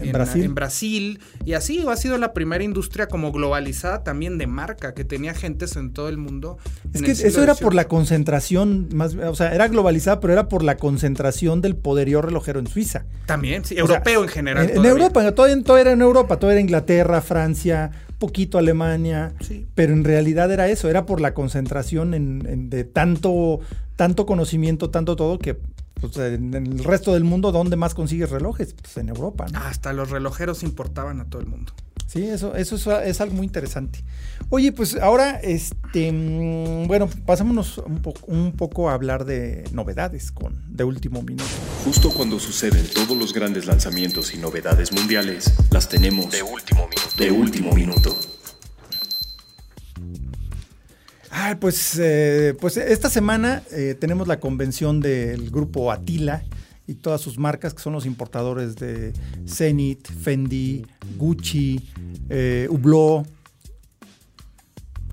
[0.00, 0.44] en, Brasil.
[0.44, 1.20] en, Brasil.
[1.44, 5.76] Y así ha sido la primera industria como globalizada también de marca, que tenía gentes
[5.76, 6.58] en todo el mundo.
[6.92, 10.62] Es que eso era por la concentración, más, o sea, era globalizada, pero era por
[10.62, 13.04] la concentración del poderío relojero en Suiza.
[13.26, 14.70] También, sí, europeo en general.
[14.70, 19.32] En, Europa, todo, todo, era en Europa, todo era Inglaterra, Francia, poquito Alemania,
[19.74, 23.58] pero en realidad era eso, era por la concentración en, de tanto,
[23.96, 25.56] tanto conocimiento, tanto todo, que
[26.00, 28.74] pues, en, el resto del mundo, ¿dónde más consigues relojes?
[28.74, 29.46] Pues en Europa.
[29.54, 31.72] Hasta los relojeros importaban a todo el mundo.
[32.12, 34.04] Sí, eso, eso es, algo muy interesante.
[34.50, 40.62] Oye, pues ahora, este, mm, bueno, pasámonos un, un poco a hablar de novedades con
[40.68, 41.44] de último minuto.
[41.86, 47.16] Justo cuando suceden todos los grandes lanzamientos y novedades mundiales, las tenemos de último minuto.
[47.16, 48.14] De último minuto.
[51.34, 56.44] Ah, pues, eh, pues esta semana eh, tenemos la convención del grupo Atila
[56.86, 59.14] y todas sus marcas, que son los importadores de
[59.48, 60.84] Zenith, Fendi,
[61.16, 61.80] Gucci,
[62.28, 63.26] eh, Hublot.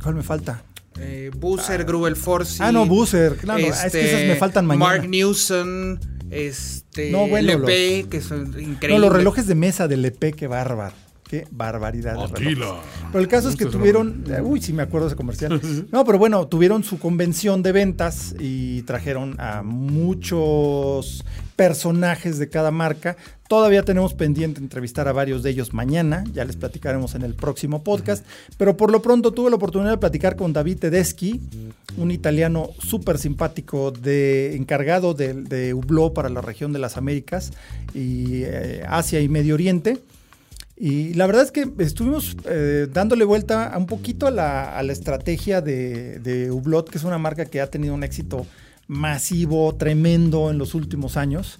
[0.03, 0.61] ¿Cuál me falta?
[0.99, 2.61] Eh, Busser, Grubel Force.
[2.61, 3.37] Ah, no, Busser.
[3.37, 4.85] Claro, es que esas me faltan mañana.
[4.85, 6.01] Mark Newson,
[6.31, 8.89] este, no, bueno, que son increíbles.
[8.89, 10.95] No, los relojes de mesa de Lepe, qué bárbaro.
[11.29, 12.17] Qué barbaridad.
[12.33, 15.61] Pero el caso es que tuvieron, uy, sí me acuerdo de ese comercial.
[15.91, 21.23] No, pero bueno, tuvieron su convención de ventas y trajeron a muchos
[21.55, 23.15] personajes de cada marca.
[23.47, 27.83] Todavía tenemos pendiente entrevistar a varios de ellos mañana, ya les platicaremos en el próximo
[27.83, 28.25] podcast,
[28.57, 31.41] pero por lo pronto tuve la oportunidad de platicar con David Tedeschi,
[31.97, 37.51] un italiano súper simpático de, encargado de, de Hublot para la región de las Américas
[37.93, 40.01] y eh, Asia y Medio Oriente.
[40.81, 46.19] Y la verdad es que estuvimos eh, dándole vuelta un poquito a la, estrategia de,
[46.19, 48.45] de, Hublot, que es una marca que ha tenido un éxito
[48.87, 51.59] masivo, tremendo en los últimos años.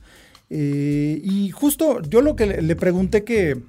[0.52, 3.62] Eh, y justo yo lo que le, pregunté que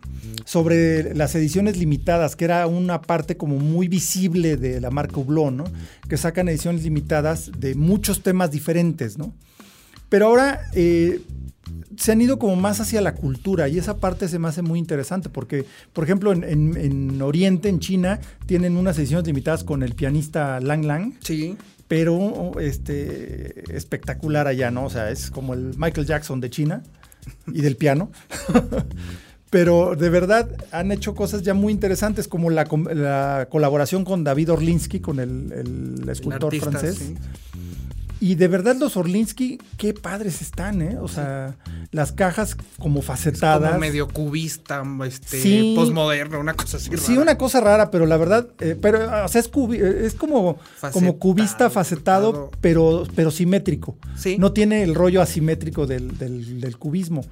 [0.46, 5.52] sobre las ediciones limitadas, que era una parte como muy visible de la marca Hublot,
[5.52, 5.64] ¿no?
[6.08, 9.34] Que sacan ediciones limitadas de muchos temas diferentes, ¿no?
[10.08, 11.20] Pero ahora eh,
[12.00, 14.78] se han ido como más hacia la cultura y esa parte se me hace muy
[14.78, 20.60] interesante porque, por ejemplo, en, Oriente, en China, tienen unas ediciones limitadas con el pianista
[20.60, 21.12] Lang Lang.
[21.22, 21.58] Sí.
[21.88, 24.86] Pero este, espectacular allá, ¿no?
[24.86, 26.82] O sea, es como el Michael Jackson de China
[27.46, 28.10] y del piano.
[29.50, 32.64] Pero de verdad han hecho cosas ya muy interesantes, como la,
[33.50, 37.12] colaboración con David Orlinsky, con el, escultor francés.
[38.20, 40.98] Y de verdad los Orlinsky, qué padres están, ¿eh?
[41.00, 41.56] O sea,
[41.90, 43.70] las cajas como facetadas.
[43.70, 48.46] como medio cubista, este, postmoderno, una cosa así Sí, una cosa rara, pero la verdad,
[48.60, 50.58] eh, pero, o sea, es, es como,
[50.92, 53.96] como cubista facetado, pero, pero simétrico.
[54.16, 54.36] Sí.
[54.38, 57.24] No tiene el rollo asimétrico del, del, del cubismo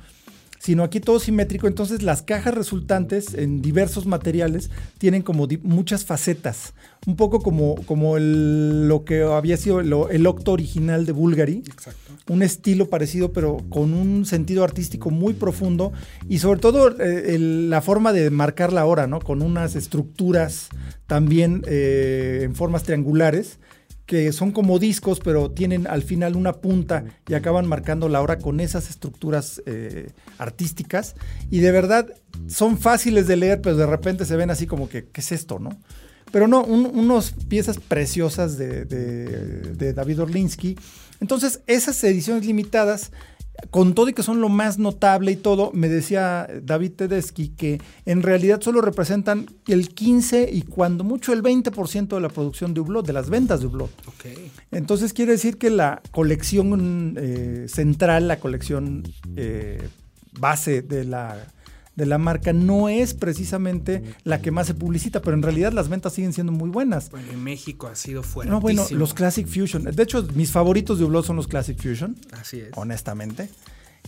[0.69, 1.67] sino aquí todo simétrico.
[1.67, 6.75] Entonces las cajas resultantes en diversos materiales tienen como muchas facetas,
[7.07, 11.63] un poco como, como lo que había sido el octo original de Bulgari.
[11.67, 12.13] Exacto.
[12.29, 15.95] Un estilo parecido, pero con un sentido artístico muy profundo
[16.29, 19.21] y sobre todo eh, la forma de marcar la hora, ¿no?
[19.21, 20.69] Con unas estructuras
[21.07, 23.59] también eh, en formas triangulares
[24.09, 28.39] que son como discos, pero tienen al final una punta y acaban marcando la hora
[28.39, 31.15] con esas estructuras eh, artísticas.
[31.51, 32.09] Y de verdad
[32.47, 35.59] son fáciles de leer, pero de repente se ven así como que, ¿qué es esto,
[35.59, 35.79] no?
[36.33, 40.79] Pero no, unas piezas preciosas de, de David Orlinsky.
[41.21, 43.13] Entonces, esas ediciones limitadas
[43.71, 47.81] con todo y que son lo más notable y todo, me decía David Tedeschi que
[48.07, 52.81] en realidad solo representan el 15 y cuando mucho el 20% de la producción de
[52.81, 53.91] Hublot, de las ventas de Hublot.
[54.71, 59.03] Entonces quiere decir que la colección eh, central, la colección
[59.37, 59.89] eh,
[60.39, 61.47] base de la,
[61.99, 65.89] de la marca no es precisamente la que más se publicita, pero en realidad las
[65.89, 67.11] ventas siguen siendo muy buenas.
[67.11, 68.53] Bueno, en México ha sido fuerte.
[68.53, 69.83] No, bueno, los Classic Fusion.
[69.83, 72.17] De hecho, mis favoritos de Hublot son los Classic Fusion.
[72.31, 72.71] Así es.
[72.77, 73.51] Honestamente.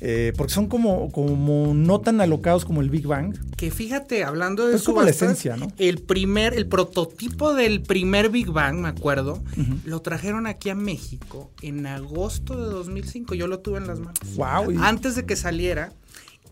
[0.00, 3.36] Eh, porque son como, como no tan alocados como el Big Bang.
[3.56, 5.72] Que fíjate, hablando de es como la esencia, ¿no?
[5.76, 9.42] El primer, el prototipo del primer Big Bang, me acuerdo,
[9.84, 13.34] lo trajeron aquí a México en agosto de 2005.
[13.34, 14.20] Yo lo tuve en las manos.
[14.36, 14.80] Wow.
[14.80, 15.92] Antes de que saliera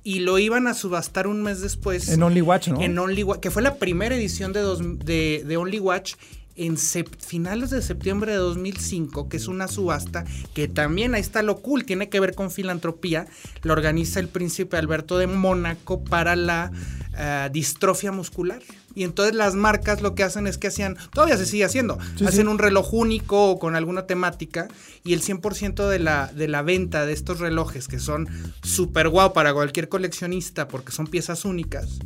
[0.09, 2.09] y lo iban a subastar un mes después.
[2.09, 2.80] En Only Watch, ¿no?
[2.80, 4.62] En Only Watch, que fue la primera edición de,
[5.04, 6.14] de, de Only Watch
[6.56, 11.59] en finales de septiembre de 2005, que es una subasta que también ahí está lo
[11.59, 13.26] cool, tiene que ver con filantropía,
[13.62, 16.72] lo organiza el príncipe Alberto de Mónaco para la
[17.18, 18.62] eh, distrofia muscular.
[18.95, 22.49] Y entonces las marcas lo que hacen es que hacían, todavía se sigue haciendo, hacen
[22.49, 24.68] un reloj único o con alguna temática
[25.05, 28.28] y el 100% de la, de la venta de estos relojes que son
[28.62, 31.99] súper guau para cualquier coleccionista porque son piezas únicas,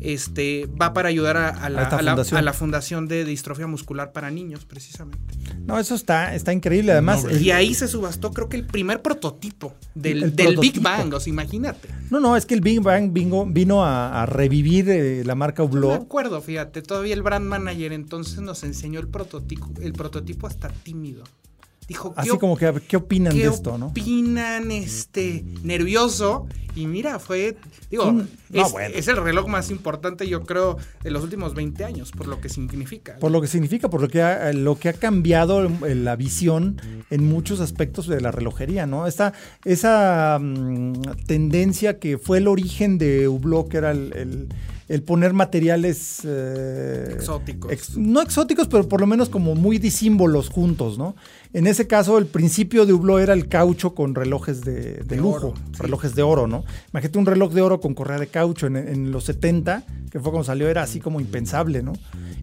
[0.00, 3.08] este, va para ayudar a, la, fundación.
[3.08, 5.34] de distrofia muscular para niños, precisamente.
[5.66, 6.92] No, eso está, está increíble.
[6.92, 11.30] Además, y ahí se subastó, creo que el primer prototipo del, Big Bang, o sea,
[11.30, 11.88] imagínate.
[12.10, 15.92] No, no, es que el Big Bang vino, vino a, revivir eh, la marca Hublot.
[15.92, 20.46] No me acuerdo, fíjate, todavía el brand manager entonces nos enseñó el prototipo, el prototipo
[20.46, 21.24] hasta tímido.
[21.88, 23.86] Dijo, Así como que, ¿qué opinan de esto, no?
[23.86, 26.46] opinan, este, nervioso?
[26.76, 27.56] Y mira, fue,
[27.90, 28.28] digo, mm,
[28.94, 32.50] es, el reloj más importante, yo creo, de los últimos 20 años, por lo que
[32.50, 33.16] significa.
[33.18, 36.80] Por lo que significa, por lo que ha, lo que ha cambiado la visión
[37.10, 39.06] en muchos aspectos de la relojería, ¿no?
[39.06, 39.32] Esta,
[39.64, 40.92] esa mm,
[41.26, 44.48] tendencia que fue el origen de Hublot, que era el el
[45.04, 47.96] poner materiales eh, exóticos.
[47.98, 51.14] no exóticos, pero por lo menos como muy disímbolos juntos, ¿no?
[51.52, 56.14] En ese caso, el principio de Hublot era el caucho con relojes de, lujo, relojes
[56.14, 56.64] de oro, ¿no?
[56.92, 60.44] Imagínate un reloj de oro con correa de caucho en, los 70, que fue cuando
[60.44, 61.92] salió, era así como impensable, ¿no?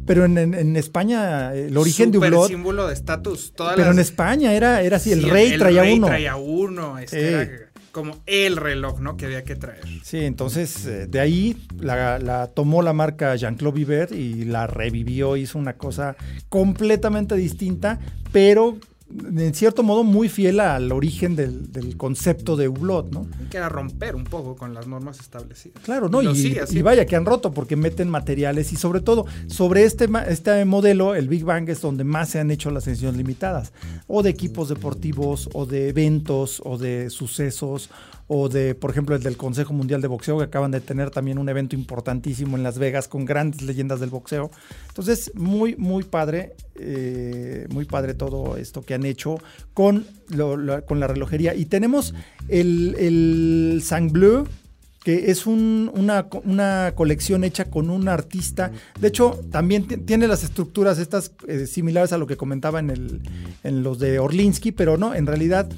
[0.05, 2.47] Pero en, España, el origen de Hublot...
[2.47, 3.53] símbolo de estatus.
[3.75, 6.07] Pero en España era, era así, el rey el traía rey uno.
[6.07, 9.15] traía uno, este era como el reloj, ¿no?
[9.15, 9.85] Que había que traer.
[10.03, 15.57] Sí, entonces eh, de ahí la, tomó la marca Jean-Claude Viver y la revivió, hizo
[15.57, 16.17] una cosa
[16.49, 17.97] completamente distinta,
[18.33, 18.77] pero
[19.23, 23.27] en cierto modo muy fiel al origen del, concepto de Hublot, ¿no?
[23.49, 25.81] Que era romper un poco con las normas establecidas.
[25.83, 26.21] Claro, ¿no?
[26.21, 31.15] Y, vaya que han roto porque meten materiales y sobre todo sobre este, este modelo,
[31.15, 33.73] el Big Bang es donde más se han hecho las ediciones limitadas,
[34.07, 37.89] o de equipos deportivos, o de eventos, o de sucesos,
[38.27, 41.37] o de, por ejemplo, el del Consejo Mundial de Boxeo, que acaban de tener también
[41.37, 44.49] un evento importantísimo en Las Vegas con grandes leyendas del boxeo.
[44.87, 49.37] Entonces, muy, muy padre, eh, muy padre todo esto que han hecho
[49.73, 51.53] con, la relojería.
[51.53, 52.15] Y tenemos
[52.47, 54.47] el, el Sang Bleu,
[55.03, 56.25] que es una,
[56.95, 58.71] colección hecha con un artista.
[58.99, 63.99] De hecho, también tiene las estructuras estas eh, similares a lo que comentaba en los
[63.99, 65.69] de Orlinsky, pero no, en realidad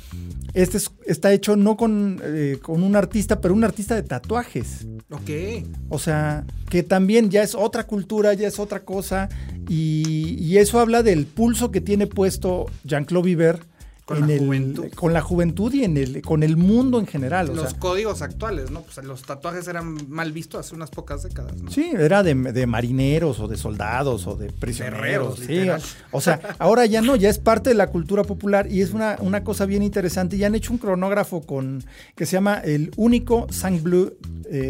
[0.54, 4.88] este está hecho no con, eh, con, un artista, pero un artista de tatuajes.
[5.10, 5.66] Ok.
[5.90, 9.30] O sea, que también ya es otra cultura, ya es otra cosa.
[9.70, 13.60] Y, eso habla del pulso que tiene puesto Jean-Claude Viver
[14.08, 14.86] con, la juventud.
[14.96, 17.54] con la juventud y en el, con el mundo en general.
[17.54, 18.82] Los códigos actuales, ¿no?
[18.84, 21.52] Pues los tatuajes eran mal vistos hace unas pocas décadas.
[21.70, 22.34] Sí, era de,
[22.66, 25.40] marineros o de soldados o de prisioneros.
[25.40, 25.68] sí.
[26.12, 29.18] O sea, ahora ya no, ya es parte de la cultura popular y es una,
[29.20, 30.38] una cosa bien interesante.
[30.38, 31.84] Ya han hecho un cronógrafo con
[32.16, 34.16] que se llama el único Sang Blue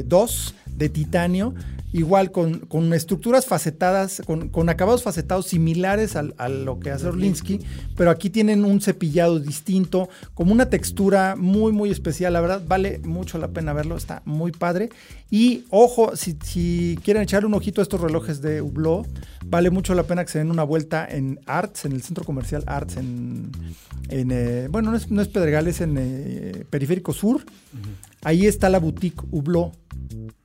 [0.03, 1.53] 2 eh, de titanio
[1.93, 7.59] igual con, estructuras facetadas, con, acabados facetados similares a lo que hace Orlinsky,
[7.95, 12.33] pero aquí tienen un cepillado distinto, como una textura muy, muy especial.
[12.33, 14.89] La verdad, vale mucho la pena verlo, está muy padre.
[15.29, 19.07] Y ojo, si, quieren echarle un ojito a estos relojes de Hublot,
[19.45, 22.63] vale mucho la pena que se den una vuelta en Arts, en el centro comercial
[22.67, 23.51] Arts, en,
[24.09, 27.43] eh, bueno, no es, no es Pedregal, es en eh, Periférico Sur.
[28.27, 29.71] Ahí está la boutique Hublot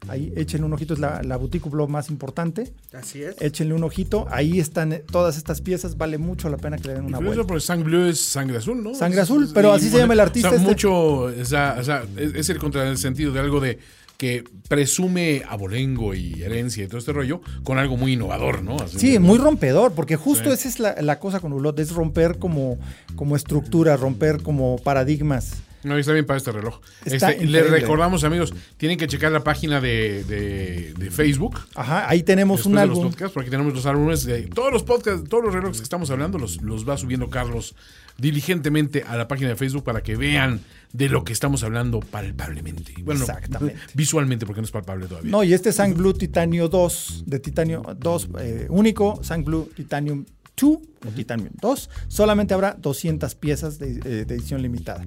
[0.08, 2.72] Ahí échenle un ojito, es la, la boutique blog más importante.
[2.92, 3.40] Así es.
[3.40, 4.26] Échenle un ojito.
[4.30, 5.96] Ahí están eh, todas estas piezas.
[5.96, 7.44] Vale mucho la pena que le den una vuelta.
[7.44, 8.94] Porque Sang Bleu es sangre azul, ¿no?
[8.94, 10.48] Sangre azul, pero así se llama el artista.
[10.48, 10.68] O sea, este.
[10.68, 13.78] mucho, o sea, o sea, es, el contra el sentido de algo de
[14.16, 18.76] que presume abolengo y herencia y todo este rollo con algo muy innovador, ¿no?
[18.88, 22.78] sí, muy rompedor, porque justo esa es la, la, cosa con Ulot, es romper como,
[23.16, 25.62] como estructura, romper como paradigmas.
[25.84, 26.80] No, está bien para este reloj.
[27.04, 31.60] Este, le recordamos, amigos, tienen que checar la página de, Facebook.
[31.74, 33.04] Ajá, ahí tenemos un álbum.
[33.04, 36.10] Los podcasts, porque tenemos los álbumes de todos los podcasts, todos los relojes que estamos
[36.10, 37.74] hablando, los, los va subiendo Carlos
[38.18, 40.60] diligentemente a la página de Facebook para que vean
[40.92, 42.94] de lo que estamos hablando palpablemente.
[43.02, 43.78] Bueno, Exactamente.
[43.94, 45.30] visualmente, porque no es palpable todavía.
[45.30, 50.24] No, y este Sang Blue Titanio 2, de Titanio 2, eh, único, Sang Blue Titanium
[50.56, 55.04] 2 o Titanium 2, solamente habrá 200 piezas de, eh, edición limitada.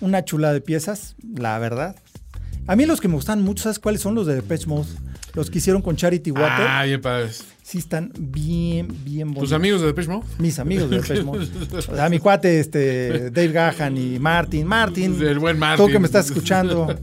[0.00, 1.96] Una chula de piezas, la verdad.
[2.66, 4.88] A mí los que me gustan mucho, ¿sabes cuáles son los de Depeche Mode?
[5.34, 6.66] Los que hicieron con Charity Water.
[6.68, 7.44] Ah, bien padres.
[7.62, 9.50] Sí, están bien, bien bonitos.
[9.50, 10.26] ¿Tus amigos de Depeche Mode?
[10.38, 11.48] Mis amigos de Depeche Mode.
[11.76, 14.66] o sea, mi cuate, este, Dave Gahan y Martin.
[14.66, 15.22] Martin.
[15.22, 15.86] El buen Martin.
[15.86, 16.88] Tú que me estás escuchando.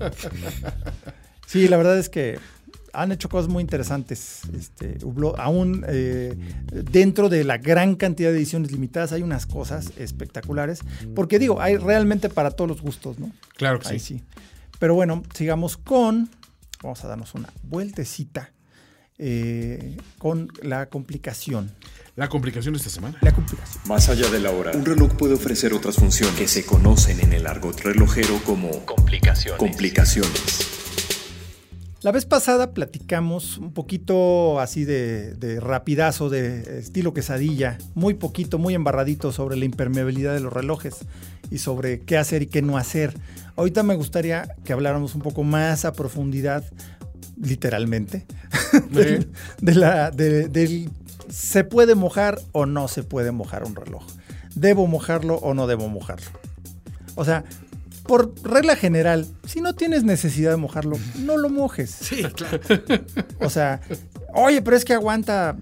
[1.48, 2.40] Sí, la verdad es que
[2.94, 4.42] han hecho cosas muy interesantes.
[4.58, 4.98] Este,
[5.38, 6.36] aún eh,
[6.72, 10.82] dentro de la gran cantidad de ediciones limitadas hay unas cosas espectaculares.
[11.16, 13.32] Porque digo, hay realmente para todos los gustos, ¿no?
[13.56, 14.24] Claro que sí.
[14.80, 16.30] Pero bueno, sigamos con.
[16.84, 18.52] Vamos a darnos una vueltecita
[19.18, 21.72] eh, con la complicación.
[22.16, 23.18] La complicación de esta semana.
[23.22, 23.84] La complicación.
[23.88, 27.34] Más allá de la hora, un reloj puede ofrecer otras funciones que se conocen en
[27.34, 29.60] el argot relojero como complicaciones.
[29.60, 30.67] complicaciones.
[32.08, 38.76] La vez pasada platicamos un poquito así de, rapidazo, de estilo quesadilla, muy poquito, muy
[38.76, 41.00] embarradito sobre la impermeabilidad de los relojes
[41.52, 43.14] y sobre qué hacer y qué no hacer.
[43.58, 46.64] Ahorita me gustaría que habláramos un poco más a profundidad,
[47.36, 48.26] literalmente,
[48.90, 50.90] de, la, del
[51.28, 54.08] se puede mojar o no se puede mojar un reloj.
[54.56, 56.32] ¿Debo mojarlo o no debo mojarlo?
[57.16, 57.44] O sea,
[58.08, 61.92] por regla general, si no tienes necesidad de mojarlo, no lo mojes.
[61.92, 62.60] Sí, claro.
[63.40, 63.82] O sea,
[64.34, 65.58] oye, pero es que aguanta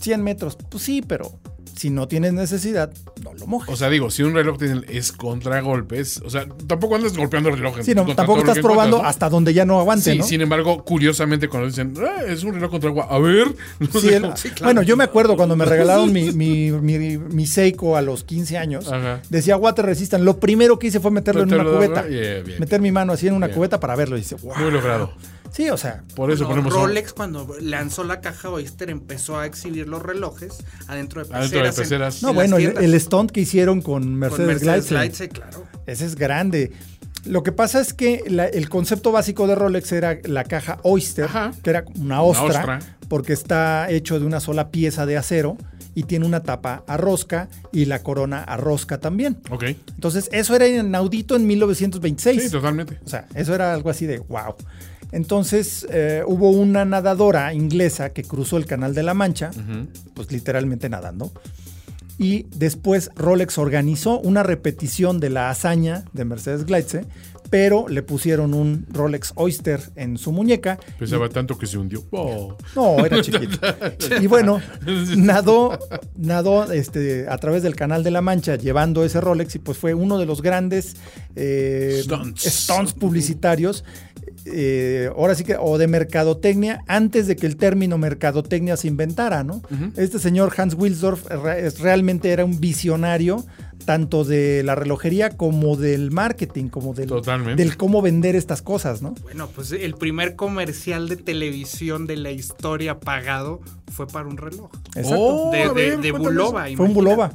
[0.00, 0.56] 100 metros.
[0.68, 1.38] Pues sí, pero
[1.76, 3.72] si no tienes necesidad, no lo mojes.
[3.72, 4.58] O sea, digo, si un reloj
[4.88, 7.78] es contra golpes, o sea, tampoco andas golpeando el reloj.
[7.82, 11.68] Sí, no, tampoco estás probando hasta donde ya no aguante, sí, Sin embargo, curiosamente, cuando
[11.68, 13.48] dicen, eh, es un reloj contra agua, a ver.
[14.62, 18.90] Bueno, yo me acuerdo cuando me regalaron mi, mi, mi, Seiko a los 15 años,
[19.28, 20.24] decía water resistant.
[20.24, 22.04] Lo primero que hice fue meterlo en una cubeta.
[22.58, 24.16] Meter mi mano así en una cubeta para verlo.
[24.16, 24.56] Y dice, wow.
[24.56, 25.12] Muy logrado.
[25.54, 26.02] Sí, o sea.
[26.16, 26.72] Por eso ponemos.
[26.72, 31.52] Rolex, cuando lanzó la caja Oyster, empezó a exhibir los relojes adentro de peceras.
[31.52, 32.22] Adentro de peceras.
[32.22, 35.64] no, bueno, el, stunt que hicieron con Mercedes, con Mercedes claro.
[35.86, 36.72] Ese es grande.
[37.24, 41.28] Lo que pasa es que el concepto básico de Rolex era la caja Oyster,
[41.62, 45.56] que era una ostra, porque está hecho de una sola pieza de acero
[45.94, 49.38] y tiene una tapa a rosca y la corona a rosca también.
[49.50, 49.64] Ok.
[49.94, 52.42] Entonces, eso era inaudito en 1926.
[52.42, 52.98] Sí, totalmente.
[53.04, 54.56] O sea, eso era algo así de wow.
[55.12, 59.50] Entonces eh, hubo una nadadora inglesa que cruzó el Canal de la Mancha,
[60.14, 61.32] pues literalmente nadando.
[62.18, 67.06] Y después Rolex organizó una repetición de la hazaña de Mercedes Gleitze,
[67.50, 70.78] pero le pusieron un Rolex Oyster en su muñeca.
[70.98, 72.02] Pesaba tanto que se hundió.
[72.10, 72.56] Oh.
[72.74, 73.58] No, era chiquito.
[74.20, 74.60] y bueno,
[75.16, 75.78] nadó,
[76.16, 79.94] nadó este, a través del Canal de la Mancha llevando ese Rolex y pues fue
[79.94, 80.96] uno de los grandes
[81.36, 82.02] eh,
[82.36, 83.84] stunts publicitarios
[84.46, 89.44] eh, ahora sí que, o de mercadotecnia, antes de que el término mercadotecnia se inventara,
[89.44, 89.62] ¿no?
[89.96, 91.26] Este señor Hans Wilsdorf
[91.80, 93.44] realmente era un visionario
[93.84, 97.10] tanto de la relojería como del marketing, como del,
[97.56, 99.14] del cómo vender estas cosas, ¿no?
[99.22, 103.60] Bueno, pues el primer comercial de televisión de la historia pagado
[103.92, 104.70] fue para un reloj.
[104.94, 105.50] Exacto.
[105.74, 106.66] de, de, Bulova.
[106.76, 107.32] Fue un Bulova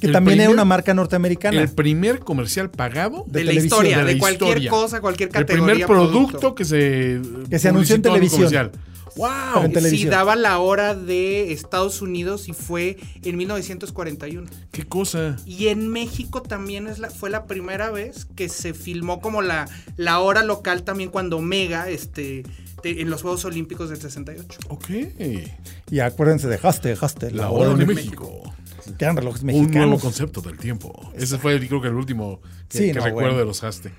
[0.00, 1.60] Que también era una marca norteamericana.
[1.60, 5.72] El primer comercial pagado de, la historia, de, cualquier cosa, cualquier categoría.
[5.72, 8.72] El primer producto, que se, que se anunció en televisión.
[9.16, 9.70] ¡Wow!
[9.80, 14.48] Sí, daba la hora de Estados Unidos y fue en 1941.
[14.72, 15.36] ¿Qué cosa?
[15.46, 19.68] Y en México también es la, fue la primera vez que se filmó como la,
[19.96, 22.42] la hora local también cuando Mega, este,
[22.82, 24.60] en los Juegos Olímpicos del 68.
[24.68, 24.90] Ok.
[25.90, 28.42] Y acuérdense de Haste, Haste, la, hora, de México.
[28.98, 29.74] Que eran relojes mexicanos.
[29.74, 31.12] Un nuevo concepto del tiempo.
[31.14, 33.92] Ese fue, creo que el último que, recuerdo de los Haste.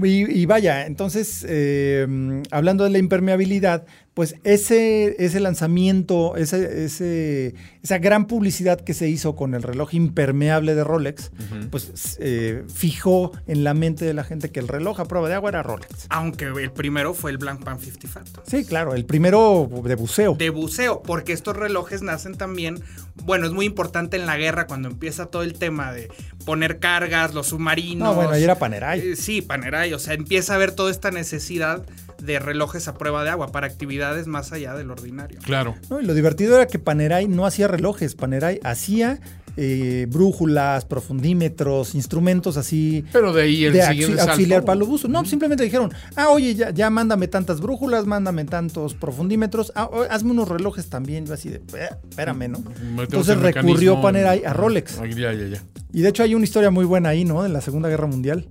[0.00, 2.06] Y, vaya, entonces, eh,
[2.52, 3.84] hablando de la impermeabilidad,
[4.18, 7.54] pues ese, ese lanzamiento, ese, ese,
[7.84, 11.30] esa gran publicidad que se hizo con el reloj impermeable de Rolex,
[11.70, 15.36] pues eh, fijó en la mente de la gente que el reloj a prueba de
[15.36, 16.06] agua era Rolex.
[16.08, 18.42] Aunque el primero fue el Blank Pan 50 Phantom.
[18.44, 20.34] Sí, claro, el primero de buceo.
[20.34, 22.82] De buceo, porque estos relojes nacen también,
[23.22, 26.08] bueno, es muy importante en la guerra cuando empieza todo el tema de
[26.44, 28.08] poner cargas, los submarinos.
[28.08, 28.98] No, bueno, ahí era Panerai.
[28.98, 31.86] Eh, sí, Panerai, o sea, empieza a haber toda esta necesidad
[32.22, 35.38] de relojes a prueba de agua para actividades más allá del ordinario.
[35.42, 35.74] Claro.
[36.00, 39.20] y lo divertido era que Panerai no hacía relojes, Panerai hacía
[39.60, 43.04] eh, brújulas, profundímetros, instrumentos así.
[43.12, 43.82] Pero de ahí el de
[44.20, 45.10] auxiliar para los buzos.
[45.10, 50.30] No, simplemente dijeron, ah, oye, ya, ya mándame tantas brújulas, mándame tantos profundímetros, ah, hazme
[50.30, 51.26] unos relojes también.
[51.26, 52.62] Yo así de, eh, espérame, ¿no?
[53.02, 55.00] Entonces recurrió Panerai a Rolex.
[55.16, 55.62] Ya, ya, ya.
[55.92, 57.44] Y de hecho hay una historia muy buena ahí, ¿no?
[57.44, 58.46] En la Segunda Guerra Mundial.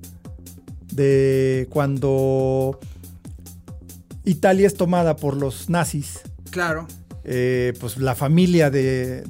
[0.91, 2.79] De cuando
[4.27, 6.19] Italia es tomada por los nazis.
[6.51, 6.85] Claro.
[7.23, 9.23] Eh, pues la familia de,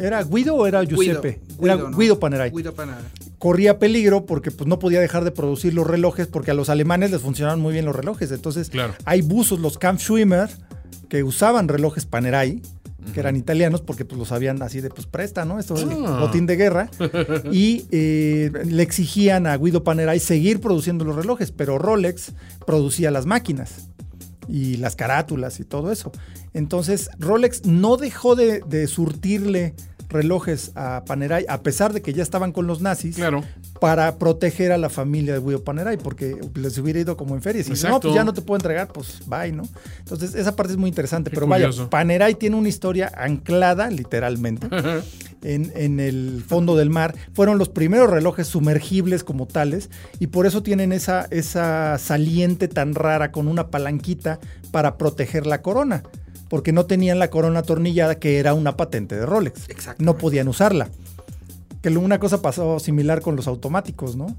[0.00, 1.40] ¿Era Guido o era Giuseppe?
[1.62, 2.50] era Guido Panerai.
[2.50, 3.02] Guido Panerai.
[3.38, 7.10] Corría peligro porque pues, no podía dejar de producir los relojes porque a los alemanes
[7.10, 8.32] les funcionaban muy bien los relojes.
[8.32, 8.70] Entonces
[9.04, 10.50] hay buzos, los Kampfschwimmer,
[11.08, 12.62] que usaban relojes Panerai
[13.14, 15.60] que eran italianos, porque pues los habían así de pues presta, ¿no?
[15.60, 16.18] Esto es ah.
[16.20, 16.90] botín de guerra.
[17.52, 22.32] y eh, le exigían a Guido Panerai seguir produciendo los relojes, pero Rolex
[22.66, 23.90] producía las máquinas
[24.48, 26.12] y las carátulas y todo eso.
[26.54, 29.74] Entonces, Rolex no dejó de, surtirle
[30.16, 33.44] relojes a Panerai, a pesar de que ya estaban con los nazis, claro.
[33.80, 37.62] para proteger a la familia de Guido Panerai, porque les hubiera ido como en feria.
[37.62, 39.64] Si no, pues ya no te puedo entregar, pues bye, ¿no?
[39.98, 41.30] Entonces, esa parte es muy interesante.
[41.30, 44.68] pero vaya, Panerai tiene una historia anclada, literalmente,
[45.42, 47.14] en, en, el fondo del mar.
[47.34, 52.94] Fueron los primeros relojes sumergibles como tales, y por eso tienen esa, esa saliente tan
[52.94, 54.40] rara con una palanquita
[54.72, 56.02] para proteger la corona
[56.48, 59.68] porque no tenían la corona atornillada, que era una patente de Rolex.
[59.98, 60.88] No podían usarla.
[61.82, 64.36] Que una cosa pasó similar con los automáticos, ¿no?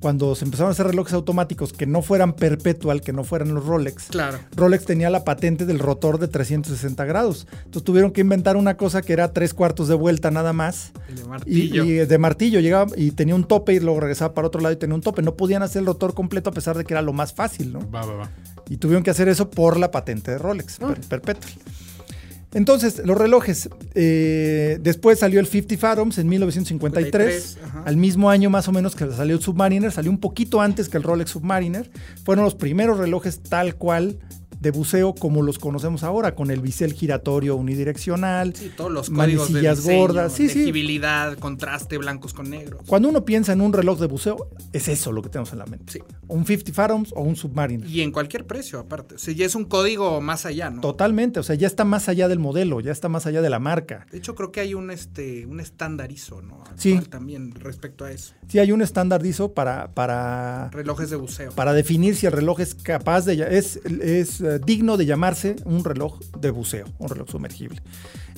[0.00, 3.64] Cuando se empezaron a hacer relojes automáticos que no fueran perpetual, que no fueran los
[3.64, 4.08] Rolex.
[4.08, 4.38] Claro.
[4.54, 7.46] Rolex tenía la patente del rotor de 360 grados.
[7.58, 10.92] Entonces tuvieron que inventar una cosa que era tres cuartos de vuelta nada más.
[11.08, 11.84] Y de martillo.
[11.84, 14.76] Y, de martillo llegaba y tenía un tope y luego regresaba para otro lado y
[14.76, 15.22] tenía un tope.
[15.22, 17.90] No podían hacer el rotor completo a pesar de que era lo más fácil, ¿no?
[17.90, 18.30] Va, va, va.
[18.68, 20.94] Y tuvieron que hacer eso por la patente de Rolex, ah.
[21.08, 21.52] perpetual.
[22.56, 23.68] Entonces, los relojes.
[23.94, 27.58] Eh, después salió el 50 Fathoms en 1953.
[27.84, 29.92] al mismo año más o menos que salió el Submariner.
[29.92, 31.90] Salió un poquito antes que el Rolex Submariner.
[32.24, 34.18] Fueron los primeros relojes tal cual
[34.66, 39.84] de buceo como los conocemos ahora, con el bisel giratorio unidireccional, sí, todos los manecillas
[39.84, 42.82] gordas, sí, legibilidad, contraste, blancos con negros.
[42.86, 45.66] Cuando uno piensa en un reloj de buceo, es eso lo que tenemos en la
[45.66, 45.92] mente.
[45.92, 46.00] Sí.
[46.26, 47.88] Un 50 Fathoms o un Submariner.
[47.88, 49.14] Y en cualquier precio, aparte.
[49.14, 50.80] O sea, ya es un código más allá, ¿no?
[50.80, 53.60] Totalmente, o sea, ya está más allá del modelo, ya está más allá de la
[53.60, 54.06] marca.
[54.10, 56.64] De hecho, creo que hay un, este, un estandarizo, ¿no?
[56.74, 56.98] sí.
[57.08, 58.34] También respecto a eso.
[58.48, 60.70] Sí, hay un estandarizo para, para...
[60.70, 61.52] Relojes de buceo.
[61.52, 63.46] Para definir si el reloj es capaz de...
[63.56, 67.82] Es, es eh, digno de llamarse un reloj de buceo, un reloj sumergible.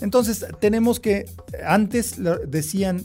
[0.01, 1.27] Entonces, tenemos que,
[1.65, 2.17] antes
[2.47, 3.05] decían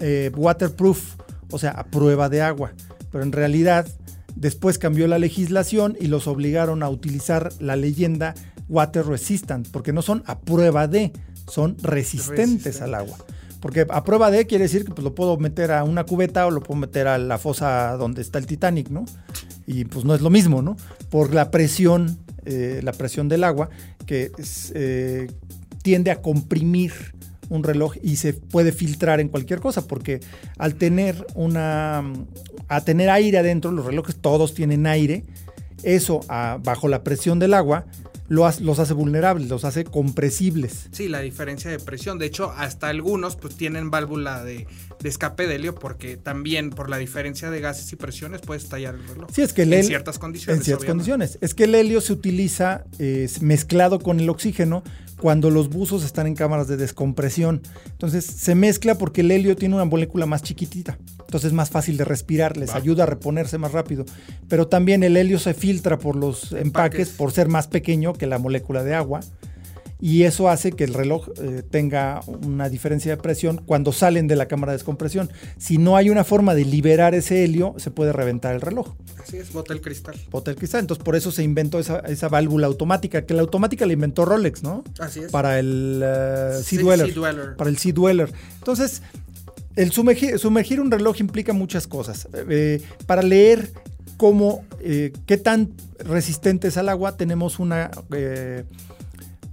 [0.00, 1.16] eh, waterproof,
[1.50, 2.72] o sea, a prueba de agua,
[3.10, 3.86] pero en realidad
[4.34, 8.34] después cambió la legislación y los obligaron a utilizar la leyenda
[8.68, 11.12] water resistant, porque no son a prueba de,
[11.48, 13.16] son resistentes al agua.
[13.60, 16.50] Porque a prueba de quiere decir que pues, lo puedo meter a una cubeta o
[16.50, 19.04] lo puedo meter a la fosa donde está el Titanic, ¿no?
[19.66, 20.76] Y pues no es lo mismo, ¿no?
[21.10, 23.68] Por la presión, eh, la presión del agua,
[24.06, 24.30] que
[24.74, 25.26] eh,
[25.82, 26.92] tiende a comprimir
[27.48, 30.20] un reloj y se puede filtrar en cualquier cosa, porque
[30.58, 32.02] al tener una,
[32.68, 35.24] a tener aire adentro, los relojes todos tienen aire,
[35.82, 36.20] eso
[36.64, 37.86] bajo la presión del agua
[38.28, 40.88] los hace vulnerables, los hace compresibles.
[40.92, 42.18] Sí, la diferencia de presión.
[42.18, 44.66] De hecho, hasta algunos pues tienen válvula de,
[45.04, 49.06] escape de helio porque también por la diferencia de gases y presiones puede estallar el
[49.06, 49.28] reloj.
[49.32, 50.58] Sí, es que el en ciertas condiciones.
[50.58, 51.38] En ciertas condiciones.
[51.40, 52.84] Es que el helio se utiliza
[53.40, 54.82] mezclado con el oxígeno
[55.20, 57.62] cuando los buzos están en cámaras de descompresión.
[57.86, 60.98] Entonces se mezcla porque el helio tiene una molécula más chiquitita.
[61.20, 64.04] Entonces es más fácil de respirar, les ayuda a reponerse más rápido.
[64.48, 68.38] Pero también el helio se filtra por los empaques por ser más pequeño que la
[68.38, 69.20] molécula de agua
[69.98, 74.36] y eso hace que el reloj eh, tenga una diferencia de presión cuando salen de
[74.36, 75.30] la cámara de descompresión.
[75.56, 78.94] Si no hay una forma de liberar ese helio, se puede reventar el reloj.
[79.18, 80.14] Así es, bota el cristal.
[80.30, 80.80] Bota el cristal.
[80.80, 84.84] Entonces, por eso se inventó esa, válvula automática, que la automática la inventó Rolex, ¿no?
[84.98, 85.30] Así es.
[85.30, 88.30] Para el uh, Sea, Dweller, Para el Sea Dweller.
[88.58, 89.02] Entonces,
[89.76, 92.28] el sumergir, un reloj implica muchas cosas.
[92.34, 93.70] Eh, para leer
[94.18, 97.90] cómo, eh, qué tan resistente es al agua, tenemos una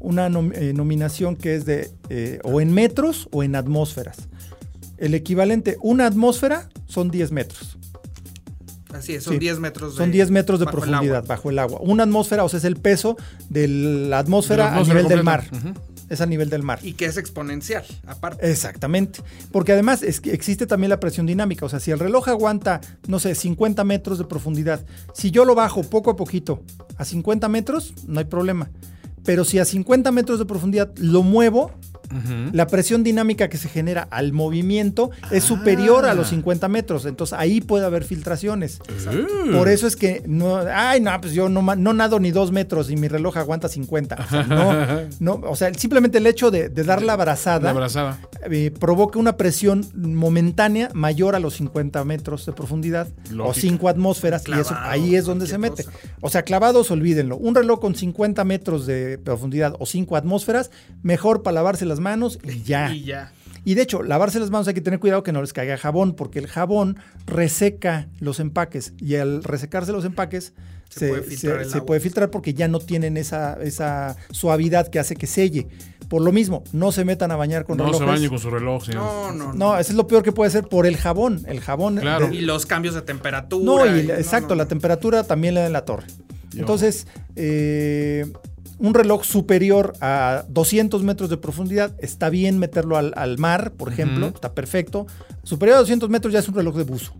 [0.04, 4.28] una eh, nominación que es de eh, o en metros o en atmósferas.
[4.97, 7.78] El equivalente, una atmósfera son 10 metros.
[8.93, 11.80] Así es, son 10 metros de Son 10 metros de profundidad bajo el agua.
[11.82, 13.18] Una atmósfera, o sea, es el peso
[13.49, 15.45] de la atmósfera, a nivel del mar.
[16.10, 16.80] Es a nivel del mar.
[16.84, 18.47] Y que es exponencial, aparte.
[18.51, 19.22] Exactamente.
[19.51, 21.66] Porque además es que existe también la presión dinámica.
[21.66, 24.86] O sea, si el reloj aguanta, no sé, 50 metros de profundidad,
[25.16, 26.62] si yo lo bajo poco a poquito
[26.97, 28.70] a 50 metros, no hay problema.
[29.26, 31.71] Pero si a 50 metros de profundidad lo muevo,
[32.51, 36.70] la presión dinámica que se genera al movimiento es superior a los 50 ah.
[36.70, 37.05] metros.
[37.05, 38.80] Entonces ahí puede haber filtraciones.
[39.51, 42.89] Por eso es que no, ay, no, pues yo no, no, nado ni dos metros
[42.89, 44.16] y mi reloj aguanta 50.
[44.16, 47.74] O sea, no, no, o sea simplemente el hecho de, dar la abrazada,
[48.49, 53.07] eh, provoca una presión momentánea mayor a los 50 metros de profundidad
[53.39, 55.86] o 5 atmósferas y eso ahí es donde se mete.
[56.22, 57.38] O sea, clavados, olvídenlo.
[57.38, 62.38] Un reloj con 50 metros de profundidad o 5 atmósferas, mejor para lavarse las manos
[62.43, 62.93] y ya.
[62.93, 63.32] Y ya.
[63.66, 66.14] Y de hecho, lavarse las manos hay que tener cuidado que no les caiga jabón,
[66.14, 70.54] porque el jabón reseca los empaques y al resecarse los empaques
[70.89, 71.08] se,
[71.82, 75.68] puede, filtrar porque ya no tienen esa, esa suavidad que hace que selle.
[76.08, 77.99] Por lo mismo, no se metan a bañar con relojes.
[77.99, 78.89] No se bañen con su reloj.
[78.89, 79.80] No, no, no, no.
[79.80, 81.43] eso es lo peor que puede ser por el jabón.
[81.47, 81.97] El jabón.
[81.97, 82.32] Claro.
[82.32, 83.66] y los cambios de temperatura.
[83.66, 86.06] No, exacto, la temperatura también le da en la torre.
[86.56, 88.32] Entonces, eh,
[88.84, 94.27] un reloj superior a 200 metros de profundidad, está bien meterlo al, mar, por ejemplo,
[94.27, 95.07] está perfecto.
[95.43, 97.13] Superior a 200 metros ya es un reloj de buzo.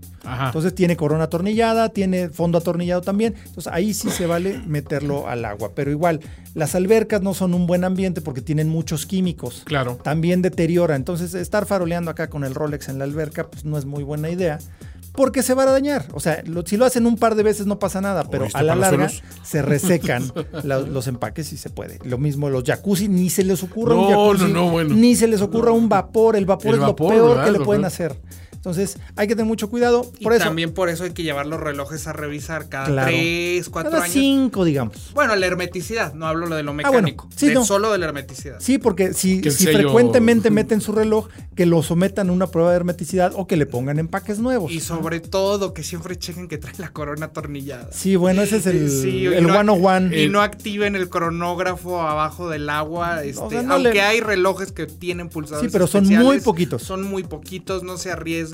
[0.46, 3.36] Entonces tiene corona atornillada, tiene fondo atornillado también.
[3.46, 5.72] Entonces ahí sí se vale meterlo al agua.
[5.74, 6.20] Pero igual,
[6.54, 9.62] las albercas no son un buen ambiente porque tienen muchos químicos.
[9.64, 9.98] Claro.
[10.04, 10.98] También deteriora.
[10.98, 14.30] Entonces estar faroleando acá con el Rolex en la alberca, pues no es muy buena
[14.30, 14.60] idea
[15.14, 16.08] porque se va a dañar.
[16.14, 18.76] O sea, si lo hacen un par de veces no pasa nada, pero a la
[18.76, 19.10] larga
[19.44, 20.24] se resecan
[20.64, 22.00] los empaques y se puede.
[22.04, 25.88] Lo mismo los jacuzzi, ni se les ocurra un jacuzzi, ni se les ocurra un
[25.88, 26.36] vapor.
[26.36, 28.16] El vapor es lo peor que le pueden hacer.
[28.64, 30.10] Entonces hay que tener mucho cuidado.
[30.22, 33.68] Por y eso, también por eso hay que llevar los relojes a revisar cada tres,
[33.68, 34.14] cuatro cada años.
[34.14, 35.12] cinco, digamos.
[35.14, 37.28] Bueno, la hermeticidad, no hablo de lo ah, mecánico,
[37.66, 38.62] solo de la hermeticidad.
[38.62, 43.34] Sí, porque si, frecuentemente meten su reloj, que lo sometan a una prueba de hermeticidad
[43.36, 44.72] o que le pongan empaques nuevos.
[44.72, 47.90] Y sobre todo que siempre chequen que trae la corona atornillada.
[47.92, 50.18] Sí, bueno, ese es el, el one one.
[50.18, 53.26] Y no activen el cronógrafo abajo del agua.
[53.26, 55.70] Este, aunque hay relojes que tienen pulsadores.
[55.70, 56.82] Sí, pero son muy poquitos.
[56.82, 58.53] Son muy poquitos, no se arriesguen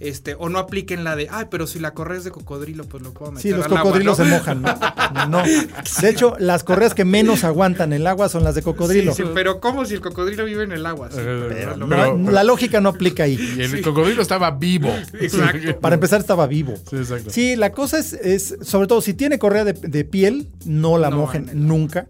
[0.00, 3.02] este, o no apliquen la de, ay, pero si la correa es de cocodrilo, pues
[3.02, 3.50] lo puedo meter.
[3.50, 4.62] Sí, los cocodrilos se mojan.
[4.62, 5.42] ¿no?
[6.00, 9.14] De hecho, las correas que menos aguantan el agua son las de cocodrilo.
[9.14, 11.10] Sí, pero ¿cómo si el cocodrilo vive en el agua?
[11.10, 13.38] la lógica no aplica ahí.
[13.56, 14.94] Y el cocodrilo estaba vivo.
[15.20, 15.80] Exacto.
[15.80, 16.74] Para empezar, estaba vivo.
[16.88, 17.30] Sí, exacto.
[17.30, 21.50] Sí, la cosa es, es sobre todo, si tiene correa de, piel, no la mojen
[21.54, 22.06] nunca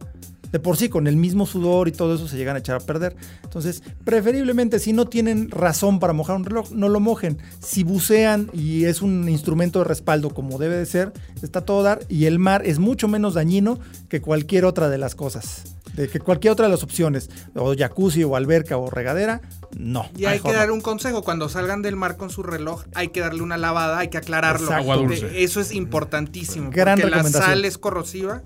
[0.52, 2.80] de por sí con el mismo sudor y todo eso se llegan a echar a
[2.80, 3.16] perder.
[3.44, 7.38] Entonces, preferiblemente si no tienen razón para mojar un reloj, no lo mojen.
[7.60, 12.00] Si bucean y es un instrumento de respaldo como debe de ser, está todo dar
[12.08, 13.78] y el mar es mucho menos dañino
[14.08, 15.64] que cualquier otra de las cosas.
[15.94, 19.40] De que cualquier otra de las opciones, o jacuzzi o alberca o regadera,
[19.76, 20.08] no.
[20.16, 23.20] Y hay que dar un consejo, cuando salgan del mar con su reloj, hay que
[23.20, 24.72] darle una lavada, hay que aclararlo.
[24.72, 25.42] Agua dulce.
[25.42, 26.70] Eso es importantísimo.
[26.70, 28.42] Gran porque la sal es corrosiva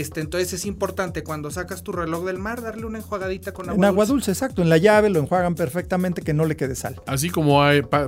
[0.00, 3.76] este, entonces es importante cuando sacas tu reloj del mar darle una enjuagadita con agua.
[3.76, 4.62] En agua dulce, exacto.
[4.62, 7.00] En la llave lo enjuagan perfectamente que no le quede sal.
[7.06, 7.60] Así como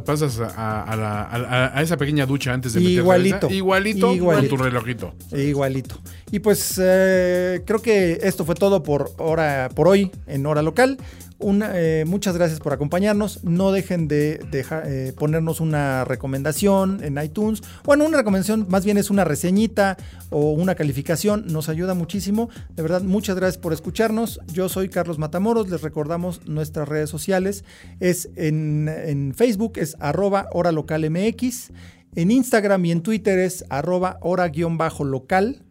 [0.05, 5.14] pasas a, esa pequeña ducha antes de igualito, igualito, igualito, con tu relojito.
[5.32, 5.99] Igualito.
[6.30, 10.99] Y pues eh, creo que esto fue todo por hora por hoy en hora local.
[11.41, 13.45] Eh, muchas gracias por acompañarnos.
[13.45, 17.62] No dejen de, eh, ponernos una recomendación en iTunes.
[17.84, 19.97] Bueno, una recomendación más bien es una reseñita
[20.30, 21.45] o una calificación.
[21.47, 22.49] Nos ayuda muchísimo.
[22.74, 24.41] De verdad, muchas gracias por escucharnos.
[24.53, 25.70] Yo soy Carlos Matamoros.
[25.70, 27.64] Les recordamos nuestras redes sociales.
[28.01, 31.70] Es en, Facebook es arroba hora local MX.
[32.16, 35.62] En Instagram y en Twitter es arroba hora-local.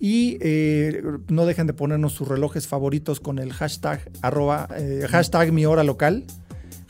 [0.00, 5.52] Y eh, no dejen de ponernos sus relojes favoritos con el hashtag, arroba, eh, hashtag
[5.52, 6.24] mi hora local.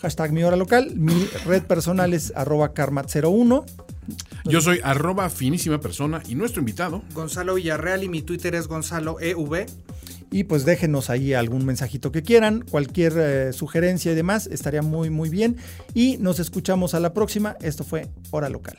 [0.00, 0.92] Hashtag mi hora local.
[0.94, 3.64] Mi red personal es arroba karmat01.
[4.44, 7.02] Yo soy arroba finísima persona y nuestro invitado.
[7.12, 9.66] Gonzalo Villarreal y mi Twitter es Gonzalo EV.
[10.30, 15.10] Y pues déjenos ahí algún mensajito que quieran, cualquier eh, sugerencia y demás, estaría muy
[15.10, 15.56] muy bien.
[15.92, 17.56] Y nos escuchamos a la próxima.
[17.60, 18.78] Esto fue Hora Local.